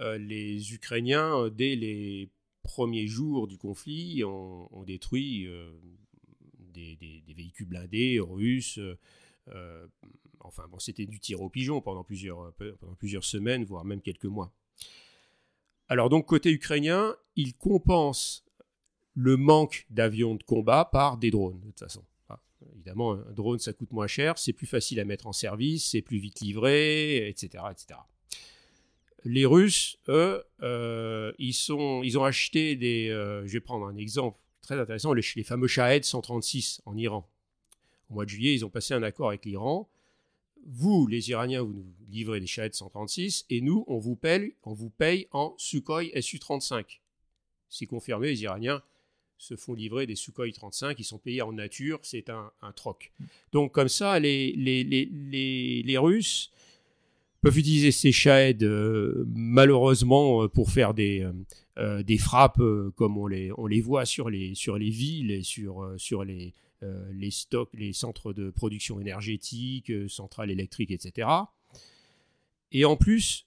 les 0.01 0.75
Ukrainiens, 0.75 1.49
dès 1.53 1.77
les 1.77 2.29
premiers 2.71 3.09
jours 3.09 3.49
du 3.49 3.59
conflit, 3.59 4.23
on, 4.25 4.85
détruit 4.87 5.47
euh, 5.49 5.73
des, 6.73 6.97
véhicules 7.37 7.67
blindés 7.67 8.21
russes. 8.21 8.79
Euh, 8.79 8.97
euh, 9.49 9.89
enfin, 10.39 10.69
bon, 10.71 10.79
c'était 10.79 11.05
du 11.05 11.19
tir 11.19 11.41
au 11.41 11.51
pigeon 11.51 11.81
pendant 11.81 12.05
plusieurs, 12.05 12.55
semaines, 13.25 13.65
voire 13.65 13.85
même 13.85 14.01
quelques 14.01 14.27
mois. 14.27 14.53
Alors 15.89 16.09
donc, 16.11 16.27
côté 16.27 16.53
ukrainien, 16.53 17.17
il 17.35 17.57
compense 17.57 18.45
le 19.15 19.37
manque 19.37 19.87
d'avions 19.91 20.37
de 20.37 20.45
combat 20.45 20.85
par 20.85 21.19
des 21.19 21.33
drones, 21.33 21.59
de 21.59 21.67
toute 21.67 21.81
façon. 21.81 22.05
évidemment, 22.73 23.15
un 23.15 23.33
drone, 23.33 23.59
ça 23.59 23.73
coûte 23.73 23.93
moins 23.93 24.07
cher, 24.07 24.39
c'est 24.39 24.53
plus 24.53 24.69
facile 24.69 25.01
à 25.01 25.05
mettre 25.05 25.27
en 25.27 25.33
service, 25.33 25.91
c'est 25.91 26.03
plus 26.03 26.19
vite 26.19 26.41
livré, 26.41 27.29
etc. 27.29 27.65
etc 27.73 27.99
les 29.25 29.47
Russes, 29.47 29.99
eux, 30.09 30.43
euh, 30.63 31.33
ils, 31.39 31.55
sont, 31.55 32.03
ils 32.03 32.19
ont 32.19 32.25
acheté 32.25 32.77
des. 32.77 33.09
Euh, 33.09 33.47
je 33.47 33.53
vais 33.53 33.61
prendre 33.61 33.87
un 33.87 33.97
exemple 33.97 34.39
très 34.63 34.79
intéressant 34.79 35.13
les, 35.13 35.23
fameux 35.23 35.67
Shahed 35.67 36.05
136 36.05 36.83
en 36.87 36.97
Iran. 36.97 37.29
Au 38.09 38.15
mois 38.15 38.25
de 38.25 38.31
juillet, 38.31 38.55
ils 38.55 38.65
ont 38.65 38.71
passé 38.71 38.95
un 38.95 39.03
accord 39.03 39.29
avec 39.29 39.45
l'Iran. 39.45 39.89
Vous, 40.67 41.07
les 41.07 41.31
Iraniens, 41.31 41.63
vous 41.63 41.73
nous 41.73 41.87
livrez 42.11 42.41
des 42.41 42.47
Shahed 42.47 42.75
136 42.75 43.47
et 43.51 43.61
nous, 43.61 43.85
on 43.89 43.99
vous 43.99 44.17
paye, 44.17 44.55
on 44.63 44.75
vous 44.75 44.91
paye 44.91 45.27
en 45.33 45.55
Sukhoi 45.57 46.05
Su-35. 46.21 47.01
C'est 47.69 47.87
confirmé, 47.87 48.29
les 48.29 48.43
Iraniens 48.43 48.83
se 49.39 49.57
font 49.57 49.73
livrer 49.73 50.07
des 50.07 50.17
Sukhoi 50.17 50.53
35, 50.53 50.99
ils 50.99 51.05
sont 51.05 51.19
payés 51.19 51.41
en 51.41 51.53
nature, 51.53 51.99
c'est 52.03 52.29
un, 52.29 52.53
troc. 52.77 53.11
Donc 53.53 53.73
comme 53.73 53.89
ça, 53.89 54.19
les, 54.21 54.53
les, 54.53 54.85
les, 54.85 55.83
les 55.83 55.99
Russes, 55.99 56.51
peuvent 57.41 57.59
utiliser 57.59 57.91
ces 57.91 58.13
Shahed 58.13 58.63
euh, 58.63 59.25
malheureusement 59.29 60.45
euh, 60.45 60.49
pour 60.49 60.71
faire 60.71 60.95
des, 60.95 61.27
euh, 61.79 62.03
des 62.03 62.19
frappes 62.19 62.63
comme 62.97 63.17
on 63.17 63.27
les, 63.27 63.51
on 63.57 63.67
les 63.67 63.81
voit 63.81 64.05
sur 64.05 64.31
les, 64.31 64.55
sur 64.55 64.79
les 64.79 64.91
villes 64.91 65.31
et 65.31 65.43
sur, 65.43 65.95
sur 65.97 66.25
les, 66.25 66.55
les 67.13 67.31
stocks, 67.31 67.71
les 67.75 67.93
centres 67.93 68.33
de 68.33 68.51
production 68.51 69.01
énergétique, 69.01 69.93
centrales 70.09 70.51
électriques, 70.51 70.91
etc. 70.91 71.29
Et 72.73 72.85
en 72.85 72.97
plus, 72.97 73.47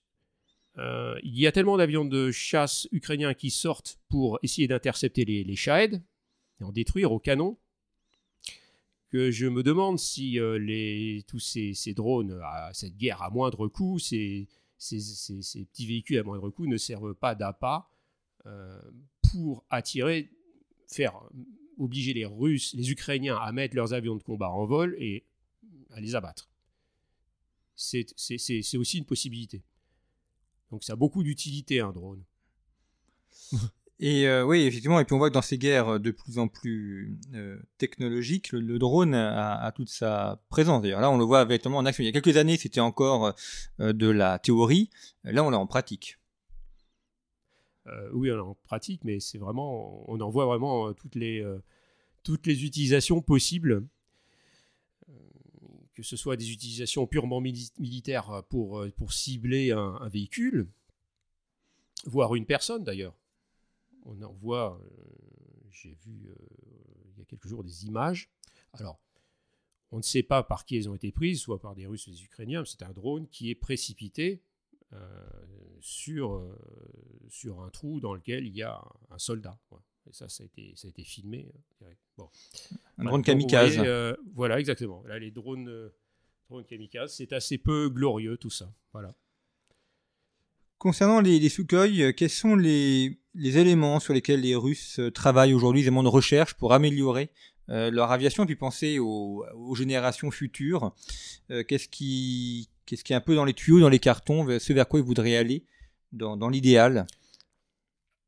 il 0.77 1.39
y 1.39 1.47
a 1.47 1.51
tellement 1.51 1.77
d'avions 1.77 2.05
de 2.05 2.31
chasse 2.31 2.87
ukrainiens 2.91 3.33
qui 3.33 3.49
sortent 3.49 3.99
pour 4.09 4.39
essayer 4.43 4.67
d'intercepter 4.67 5.25
les, 5.25 5.43
les 5.43 5.55
Shahed 5.55 6.01
et 6.59 6.63
en 6.63 6.71
détruire 6.71 7.11
au 7.11 7.19
canon 7.19 7.57
que 9.13 9.29
je 9.29 9.45
me 9.45 9.61
demande 9.61 9.99
si 9.99 10.39
euh, 10.39 11.21
tous 11.27 11.37
ces, 11.37 11.93
drones, 11.93 12.41
à 12.43 12.71
cette 12.73 12.97
guerre 12.97 13.21
à 13.21 13.29
moindre 13.29 13.67
coût, 13.67 13.99
ces, 13.99 14.47
petits 14.79 15.85
véhicules 15.85 16.17
à 16.17 16.23
moindre 16.23 16.49
coût 16.49 16.65
ne 16.65 16.77
servent 16.77 17.13
pas 17.13 17.35
d'appât 17.35 17.87
euh, 18.47 18.81
pour 19.31 19.65
attirer, 19.69 20.31
faire 20.87 21.13
obliger 21.77 22.15
les 22.15 22.25
Russes, 22.25 22.73
les 22.73 22.89
Ukrainiens 22.89 23.37
à 23.37 23.51
mettre 23.51 23.75
leurs 23.75 23.93
avions 23.93 24.15
de 24.15 24.23
combat 24.23 24.49
en 24.49 24.65
vol 24.65 24.95
et 24.97 25.27
à 25.91 26.01
les 26.01 26.15
abattre. 26.15 26.49
C'est 27.75 28.15
aussi 28.25 28.97
une 28.97 29.05
possibilité. 29.05 29.61
Donc 30.71 30.83
ça 30.83 30.93
a 30.93 30.95
beaucoup 30.95 31.21
d'utilité 31.21 31.81
un 31.81 31.91
drone. 31.91 32.23
Et 34.05 34.27
euh, 34.27 34.43
oui, 34.43 34.63
effectivement, 34.63 34.99
et 34.99 35.05
puis 35.05 35.15
on 35.15 35.17
voit 35.17 35.29
que 35.29 35.33
dans 35.33 35.41
ces 35.41 35.57
guerres 35.57 35.97
de 35.97 36.11
plus 36.11 36.37
en 36.37 36.49
plus 36.49 37.17
euh, 37.35 37.57
technologiques, 37.77 38.51
le, 38.51 38.77
drone 38.77 39.13
a, 39.15 39.71
toute 39.71 39.87
sa 39.87 40.43
présence. 40.49 40.81
D'ailleurs, 40.81 40.99
là, 40.99 41.09
on 41.09 41.17
le 41.17 41.23
voit 41.23 41.45
véritablement 41.45 41.77
en 41.77 41.85
action. 41.85 42.03
Il 42.03 42.07
y 42.07 42.09
a 42.09 42.11
quelques 42.11 42.35
années, 42.35 42.57
c'était 42.57 42.81
encore 42.81 43.33
euh, 43.79 43.93
de 43.93 44.09
la 44.09 44.39
théorie. 44.39 44.89
Là, 45.23 45.41
on 45.45 45.49
l'a 45.49 45.57
en 45.57 45.67
pratique. 45.67 46.19
oui, 48.11 48.29
on 48.29 48.35
l'a 48.35 48.43
en 48.43 48.57
pratique, 48.65 49.05
mais 49.05 49.21
c'est 49.21 49.37
vraiment, 49.37 50.03
on 50.11 50.19
en 50.19 50.29
voit 50.29 50.47
vraiment 50.47 50.91
toutes 50.91 51.15
les, 51.15 51.41
toutes 52.23 52.45
les 52.45 52.65
utilisations 52.65 53.21
possibles. 53.21 53.87
Que 55.93 56.03
ce 56.03 56.17
soit 56.17 56.35
des 56.35 56.51
utilisations 56.51 57.07
purement 57.07 57.39
militaires 57.39 58.43
pour, 58.49 58.85
pour 58.97 59.13
cibler 59.13 59.71
un 59.71 60.09
véhicule, 60.09 60.67
voire 62.05 62.35
une 62.35 62.45
personne 62.45 62.83
d'ailleurs 62.83 63.15
on 64.05 64.21
en 64.21 64.31
voit, 64.33 64.79
euh, 64.81 64.89
j'ai 65.71 65.95
vu 66.05 66.27
euh, 66.27 66.35
il 67.13 67.19
y 67.19 67.21
a 67.21 67.25
quelques 67.25 67.47
jours 67.47 67.63
des 67.63 67.85
images. 67.85 68.29
Alors, 68.73 68.99
on 69.91 69.97
ne 69.97 70.01
sait 70.01 70.23
pas 70.23 70.43
par 70.43 70.65
qui 70.65 70.77
elles 70.77 70.89
ont 70.89 70.95
été 70.95 71.11
prises, 71.11 71.41
soit 71.41 71.59
par 71.59 71.75
des 71.75 71.85
Russes 71.85 72.07
ou 72.07 72.11
des 72.11 72.23
Ukrainiens, 72.23 72.63
c'est 72.65 72.83
un 72.83 72.91
drone 72.91 73.27
qui 73.27 73.49
est 73.49 73.55
précipité 73.55 74.41
euh, 74.93 75.25
sur, 75.81 76.43
sur 77.29 77.61
un 77.61 77.69
trou 77.69 77.99
dans 77.99 78.13
lequel 78.13 78.45
il 78.47 78.55
y 78.55 78.63
a 78.63 78.83
un 79.11 79.19
soldat. 79.19 79.59
Et 80.07 80.13
ça, 80.13 80.27
ça 80.29 80.43
a 80.43 80.45
été, 80.45 80.73
ça 80.75 80.87
a 80.87 80.89
été 80.89 81.03
filmé. 81.03 81.51
Un 82.97 83.03
drone 83.05 83.23
kamikaze. 83.23 83.79
voilà, 84.33 84.59
exactement. 84.59 85.03
Là, 85.05 85.19
les 85.19 85.31
drones, 85.31 85.91
drone 86.49 86.65
kamikaze. 86.65 87.13
C'est 87.13 87.31
assez 87.31 87.57
peu 87.57 87.89
glorieux 87.89 88.37
tout 88.37 88.49
ça. 88.49 88.73
Voilà. 88.91 89.15
Concernant 90.79 91.21
les, 91.21 91.39
les 91.39 91.49
Sukhoi, 91.49 92.11
quels 92.13 92.29
sont 92.29 92.55
les, 92.55 93.22
les, 93.33 93.57
éléments 93.57 93.99
sur 93.99 94.13
lesquels 94.13 94.41
les 94.41 94.55
Russes 94.55 94.99
euh, 94.99 95.11
travaillent 95.11 95.53
aujourd'hui, 95.53 95.81
les 95.81 95.87
éléments 95.87 96.03
de 96.03 96.07
recherche 96.07 96.53
pour 96.55 96.73
améliorer 96.73 97.29
euh, 97.69 97.89
leur 97.91 98.11
aviation, 98.11 98.45
puis 98.45 98.55
penser 98.55 98.99
aux, 98.99 99.45
générations 99.75 100.31
futures 100.31 100.93
euh, 101.49 101.63
Qu'est-ce 101.63 101.87
qui, 101.87 102.69
qui 102.85 102.95
est 102.95 103.15
un 103.15 103.21
peu 103.21 103.35
dans 103.35 103.45
les 103.45 103.53
tuyaux, 103.53 103.79
dans 103.79 103.89
les 103.89 103.99
cartons, 103.99 104.47
ce 104.59 104.73
vers 104.73 104.87
quoi 104.87 104.99
ils 104.99 105.05
voudraient 105.05 105.37
aller 105.37 105.65
dans, 106.11 106.49
l'idéal? 106.49 107.07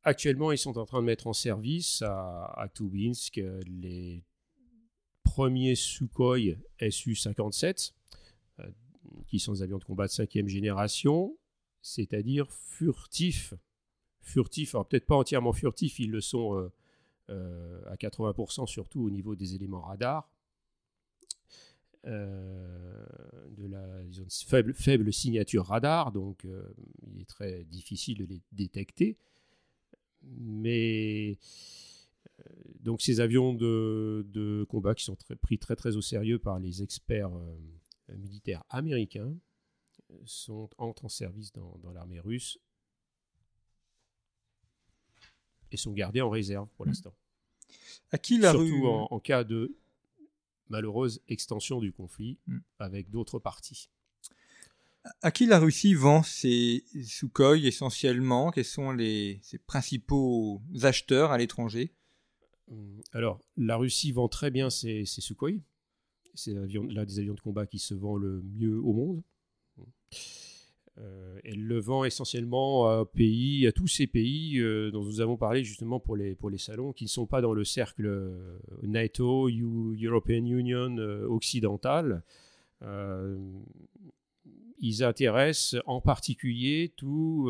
Actuellement, 0.03 0.51
ils 0.51 0.57
sont 0.57 0.77
en 0.77 0.85
train 0.85 1.01
de 1.01 1.05
mettre 1.05 1.27
en 1.27 1.33
service 1.33 2.01
à, 2.01 2.45
à 2.55 2.67
les 3.67 4.23
premiers 5.35 5.75
Sukhoi 5.75 6.37
Su-57, 6.89 7.91
euh, 8.59 8.63
qui 9.27 9.39
sont 9.39 9.51
des 9.51 9.61
avions 9.61 9.79
de 9.79 9.83
combat 9.83 10.07
de 10.07 10.11
cinquième 10.11 10.47
génération, 10.47 11.37
c'est-à-dire 11.81 12.47
furtifs. 12.49 13.53
Furtifs, 14.25 14.73
alors 14.73 14.87
peut-être 14.87 15.05
pas 15.05 15.15
entièrement 15.15 15.53
furtifs, 15.53 15.99
ils 15.99 16.09
le 16.09 16.19
sont 16.19 16.57
euh, 16.57 16.71
euh, 17.29 17.79
à 17.85 17.95
80%, 17.95 18.65
surtout 18.65 19.01
au 19.01 19.11
niveau 19.11 19.35
des 19.35 19.53
éléments 19.53 19.81
radars. 19.81 20.27
Euh, 22.07 23.05
de 23.51 23.67
la 23.67 23.87
faible, 24.75 25.13
signature 25.13 25.65
radar, 25.67 26.11
donc 26.11 26.45
il 27.07 27.21
est 27.21 27.29
très 27.29 27.63
difficile 27.65 28.17
de 28.17 28.25
les 28.25 28.41
détecter. 28.51 29.15
Mais 30.23 31.37
donc 32.79 33.01
ces 33.01 33.19
avions 33.19 33.53
de, 33.53 34.65
combat 34.69 34.95
qui 34.95 35.03
sont 35.03 35.17
pris 35.41 35.59
très 35.59 35.75
très 35.75 35.95
au 35.95 36.01
sérieux 36.01 36.39
par 36.39 36.59
les 36.59 36.81
experts 36.81 37.31
militaires 38.09 38.63
américains 38.69 39.35
sont, 40.25 40.69
entrent 40.77 41.05
en 41.05 41.09
service 41.09 41.53
dans 41.53 41.91
l'armée 41.93 42.19
russe 42.19 42.59
et 45.75 45.77
sont 45.77 45.91
gardés 45.93 46.21
en 46.21 46.29
réserve 46.29 46.67
pour 46.75 46.85
l'instant. 46.85 47.13
À 48.11 48.17
qui 48.17 48.37
la 48.37 48.51
Surtout 48.51 48.65
rue 48.65 48.87
en, 48.87 49.07
en 49.11 49.19
cas 49.19 49.43
de 49.43 49.75
malheureuse 50.69 51.21
extension 51.27 51.79
du 51.79 51.91
conflit 51.91 52.37
Mm. 52.47 52.57
avec 52.79 53.09
d'autres 53.11 53.39
parties. 53.39 53.89
À 55.21 55.29
qui 55.31 55.45
la 55.45 55.59
Russie 55.59 55.93
vend 55.93 56.23
ses 56.23 56.83
Sukhoi 57.03 57.57
essentiellement? 57.57 58.49
Quels 58.51 58.65
sont 58.65 58.91
les, 58.91 59.39
ses 59.43 59.59
principaux 59.59 60.61
acheteurs 60.81 61.31
à 61.31 61.37
l'étranger? 61.37 61.93
Hum, 62.71 63.01
Alors, 63.11 63.39
la 63.57 63.75
Russie 63.77 64.11
vend 64.11 64.27
très 64.27 64.49
bien 64.49 64.69
ses, 64.71 65.05
ses 65.05 65.21
Sukhoi. 65.21 65.51
C'est 66.33 66.53
l'un 66.53 67.05
des 67.05 67.19
avions 67.19 67.35
de 67.35 67.39
combat 67.39 67.67
qui 67.67 67.79
se 67.79 67.93
vend 67.93 68.15
le 68.17 68.41
mieux 68.55 68.79
au 68.79 68.93
monde. 68.93 69.21
Euh, 70.97 71.39
elle 71.43 71.61
le 71.61 71.79
vend 71.79 72.05
essentiellement 72.05 72.87
à, 72.87 73.05
pays, 73.05 73.67
à 73.67 73.73
tous 73.73 73.87
ces 73.87 74.07
pays 74.07 74.59
euh, 74.59 74.91
dont 74.91 75.03
nous 75.03 75.19
avons 75.19 75.35
parlé 75.35 75.63
justement 75.63 75.99
pour 75.99 76.15
les, 76.15 76.35
pour 76.35 76.49
les 76.49 76.57
salons, 76.57 76.93
qui 76.93 77.03
ne 77.03 77.09
sont 77.09 77.27
pas 77.27 77.41
dans 77.41 77.53
le 77.53 77.65
cercle 77.65 78.05
euh, 78.05 78.57
NATO, 78.83 79.49
U- 79.49 79.97
European 80.01 80.45
Union 80.45 80.97
occidental. 81.29 82.23
Ils 84.79 85.03
intéressent 85.03 85.81
en 85.85 86.01
particulier 86.01 86.93
tous 86.95 87.49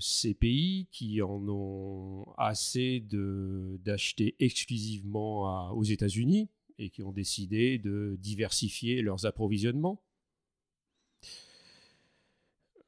ces 0.00 0.34
pays 0.34 0.88
qui 0.90 1.22
en 1.22 1.46
ont 1.48 2.26
assez 2.36 3.04
d'acheter 3.08 4.34
exclusivement 4.40 5.70
aux 5.72 5.84
États-Unis 5.84 6.48
et 6.78 6.90
qui 6.90 7.02
ont 7.02 7.12
décidé 7.12 7.78
de 7.78 8.16
diversifier 8.18 9.00
leurs 9.00 9.26
approvisionnements. 9.26 10.02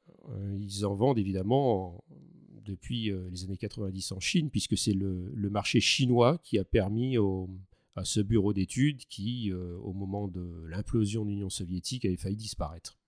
Euh, 0.09 0.18
ils 0.61 0.85
en 0.87 0.95
vendent 0.95 1.19
évidemment 1.19 1.97
en- 1.97 2.05
depuis 2.65 3.11
euh, 3.11 3.29
les 3.31 3.45
années 3.45 3.57
90 3.57 4.13
en 4.13 4.21
Chine, 4.21 4.51
puisque 4.51 4.77
c'est 4.77 4.93
le, 4.93 5.33
marché 5.51 5.81
chinois 5.81 6.39
qui 6.45 6.59
a 6.59 6.65
permis 6.65 7.17
à 7.97 8.05
ce 8.05 8.21
bureau 8.21 8.53
d'études 8.53 9.05
qui, 9.09 9.51
euh, 9.51 9.77
au 9.79 9.93
moment 9.95 10.29
de 10.29 10.65
l'implosion 10.69 11.25
de 11.25 11.31
l'Union 11.31 11.49
soviétique, 11.51 12.05
avait 12.05 12.17
failli 12.17 12.37
disparaître. 12.37 12.99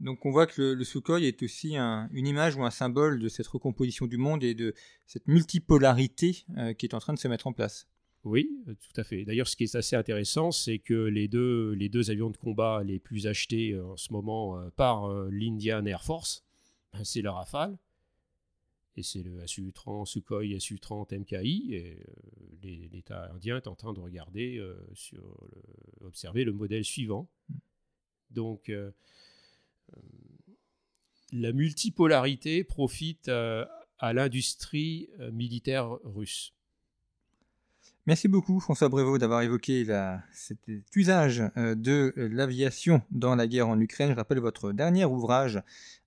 Donc 0.00 0.26
on 0.26 0.32
voit 0.32 0.46
que 0.48 0.60
le, 0.60 0.74
le 0.74 0.84
Sukhoi 0.84 1.20
est 1.20 1.42
aussi 1.44 1.76
un- 1.76 2.08
une 2.12 2.26
image 2.26 2.56
ou 2.56 2.64
un 2.64 2.70
symbole 2.72 3.20
de 3.20 3.28
cette 3.28 3.46
recomposition 3.46 4.06
du 4.06 4.16
monde 4.16 4.42
et 4.42 4.54
de 4.54 4.74
cette 5.06 5.28
multipolarité 5.28 6.44
euh, 6.56 6.72
qui 6.74 6.86
est 6.86 6.94
en 6.94 6.98
train 6.98 7.12
de 7.14 7.18
se 7.20 7.28
mettre 7.28 7.46
en 7.46 7.52
place. 7.52 7.86
Oui, 8.24 8.48
euh, 8.68 8.74
tout 8.74 9.00
à 9.00 9.04
fait. 9.04 9.24
D'ailleurs, 9.24 9.48
ce 9.48 9.56
qui 9.56 9.64
est 9.64 9.74
assez 9.74 9.96
intéressant, 9.96 10.52
c'est 10.52 10.78
que 10.78 10.94
les 10.94 11.26
deux, 11.28 11.72
les 11.72 11.88
deux 11.88 12.10
avions 12.10 12.30
de 12.30 12.36
combat 12.36 12.82
les 12.84 12.98
plus 13.00 13.26
achetés 13.26 13.72
euh, 13.72 13.84
en 13.84 13.96
ce 13.96 14.12
moment 14.12 14.58
euh, 14.58 14.70
par 14.70 15.08
l'Indian 15.30 15.84
Air 15.86 16.04
Force, 16.04 16.44
ben, 16.92 17.02
c'est 17.04 17.20
le 17.22 17.30
Rafale, 17.30 17.76
et 18.96 19.02
c'est 19.02 19.22
le 19.22 19.44
Su-30 19.46 20.06
Sukhoi 20.06 20.60
Su-30 20.60 21.18
MKI, 21.18 21.74
et 21.74 21.98
euh, 22.64 22.88
l'État 22.92 23.32
indien 23.32 23.56
est 23.56 23.66
en 23.66 23.74
train 23.74 23.92
de 23.92 24.00
regarder, 24.00 24.58
euh, 24.58 24.76
sur 24.94 25.22
le- 26.00 26.06
observer 26.06 26.44
le 26.44 26.52
modèle 26.52 26.84
suivant. 26.84 27.28
Donc, 28.30 28.68
euh, 28.68 28.92
euh, 29.96 30.00
la 31.32 31.52
multipolarité 31.52 32.62
profite 32.62 33.28
à 33.28 34.12
l'industrie 34.12 35.08
militaire 35.32 35.88
russe. 36.04 36.52
Merci 38.06 38.26
beaucoup 38.26 38.58
François 38.58 38.88
Brevoort 38.88 39.18
d'avoir 39.18 39.42
évoqué 39.42 39.84
la, 39.84 40.24
cet 40.32 40.58
usage 40.96 41.44
euh, 41.56 41.76
de 41.76 42.12
l'aviation 42.16 43.00
dans 43.12 43.36
la 43.36 43.46
guerre 43.46 43.68
en 43.68 43.78
Ukraine. 43.80 44.10
Je 44.10 44.16
rappelle 44.16 44.40
votre 44.40 44.72
dernier 44.72 45.04
ouvrage, 45.04 45.62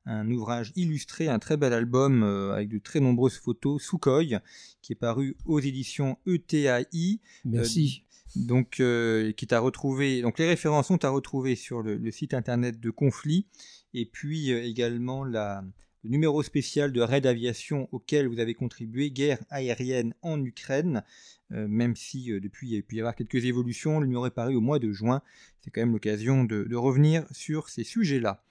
un 0.05 0.29
ouvrage 0.29 0.73
illustré, 0.75 1.29
un 1.29 1.39
très 1.39 1.55
bel 1.55 1.71
album 1.71 2.23
euh, 2.23 2.53
avec 2.53 2.67
de 2.67 2.79
très 2.79 2.99
nombreuses 2.99 3.37
photos, 3.37 3.81
Sukhoi, 3.81 4.41
qui 4.81 4.91
est 4.91 4.99
paru 4.99 5.37
aux 5.45 5.61
éditions 5.61 6.17
ETAI. 6.27 7.21
Merci. 7.45 8.03
donc 8.35 8.81
euh, 8.81 9.31
qui 9.31 9.45
est 9.45 9.53
à 9.53 9.61
retrouver. 9.61 10.21
Donc 10.21 10.37
les 10.37 10.47
références 10.49 10.87
sont 10.87 11.05
à 11.05 11.09
retrouver 11.09 11.55
sur 11.55 11.81
le, 11.81 11.95
le 11.95 12.11
site 12.11 12.33
internet 12.33 12.77
de 12.77 12.89
Conflit 12.89 13.47
et 13.93 14.05
puis 14.05 14.51
euh, 14.51 14.63
également 14.63 15.23
la, 15.23 15.63
le 16.05 16.11
numéro 16.11 16.43
spécial 16.43 16.91
de 16.91 17.01
Raid 17.01 17.25
Aviation 17.25 17.89
auquel 17.91 18.27
vous 18.27 18.39
avez 18.39 18.53
contribué, 18.53 19.09
guerre 19.09 19.39
aérienne 19.49 20.13
en 20.21 20.41
Ukraine. 20.43 21.03
Euh, 21.51 21.67
même 21.67 21.95
si 21.95 22.31
euh, 22.31 22.39
depuis 22.39 22.69
il 22.69 22.75
y 22.75 22.77
a 22.77 22.81
pu 22.83 22.97
y 22.97 22.99
avoir 22.99 23.15
quelques 23.15 23.43
évolutions, 23.45 23.99
le 23.99 24.05
numéro 24.05 24.27
est 24.27 24.31
paru 24.31 24.55
au 24.55 24.61
mois 24.61 24.77
de 24.77 24.91
juin. 24.91 25.23
C'est 25.61 25.71
quand 25.71 25.81
même 25.81 25.93
l'occasion 25.93 26.43
de, 26.43 26.75
revenir 26.75 27.25
sur 27.31 27.69
ces 27.69 27.83
sujets-là. 27.83 28.43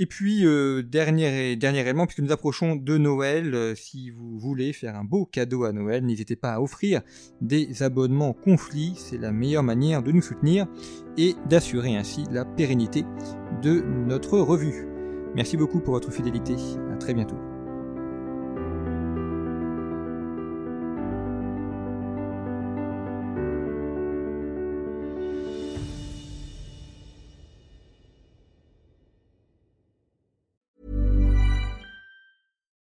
Et 0.00 0.06
puis, 0.06 0.46
euh, 0.46 0.84
dernier, 0.84 1.56
dernier 1.56 1.80
élément, 1.80 2.06
puisque 2.06 2.20
nous 2.20 2.30
approchons 2.30 2.76
de 2.76 2.96
Noël, 2.96 3.74
si 3.76 4.10
vous 4.10 4.38
voulez 4.38 4.72
faire 4.72 4.94
un 4.94 5.02
beau 5.02 5.26
cadeau 5.26 5.64
à 5.64 5.72
Noël, 5.72 6.06
n'hésitez 6.06 6.36
pas 6.36 6.52
à 6.52 6.60
offrir 6.60 7.02
des 7.40 7.82
abonnements 7.82 8.34
conflits, 8.34 8.94
c'est 8.96 9.18
la 9.18 9.32
meilleure 9.32 9.64
manière 9.64 10.04
de 10.04 10.12
nous 10.12 10.22
soutenir 10.22 10.68
et 11.16 11.34
d'assurer 11.48 11.96
ainsi 11.96 12.22
la 12.30 12.44
pérennité 12.44 13.02
de 13.60 13.80
notre 13.80 14.38
revue. 14.38 14.97
Merci 15.34 15.56
beaucoup 15.56 15.80
pour 15.80 15.94
votre 15.94 16.10
fidélité, 16.10 16.56
à 16.92 16.96
très 16.96 17.14
bientôt. 17.14 17.36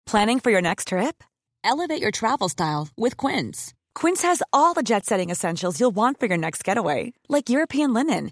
Planning 0.05 0.39
for 0.39 0.49
your 0.49 0.61
next 0.61 0.87
trip? 0.87 1.23
Elevate 1.63 2.01
your 2.01 2.09
travel 2.09 2.49
style 2.49 2.87
with 2.97 3.15
Quince. 3.15 3.75
Quince 3.93 4.23
has 4.23 4.41
all 4.51 4.73
the 4.73 4.81
jet 4.81 5.05
setting 5.05 5.29
essentials 5.29 5.79
you'll 5.79 5.95
want 5.95 6.19
for 6.19 6.25
your 6.25 6.37
next 6.37 6.63
getaway, 6.63 7.13
like 7.27 7.49
European 7.51 7.93
linen, 7.93 8.31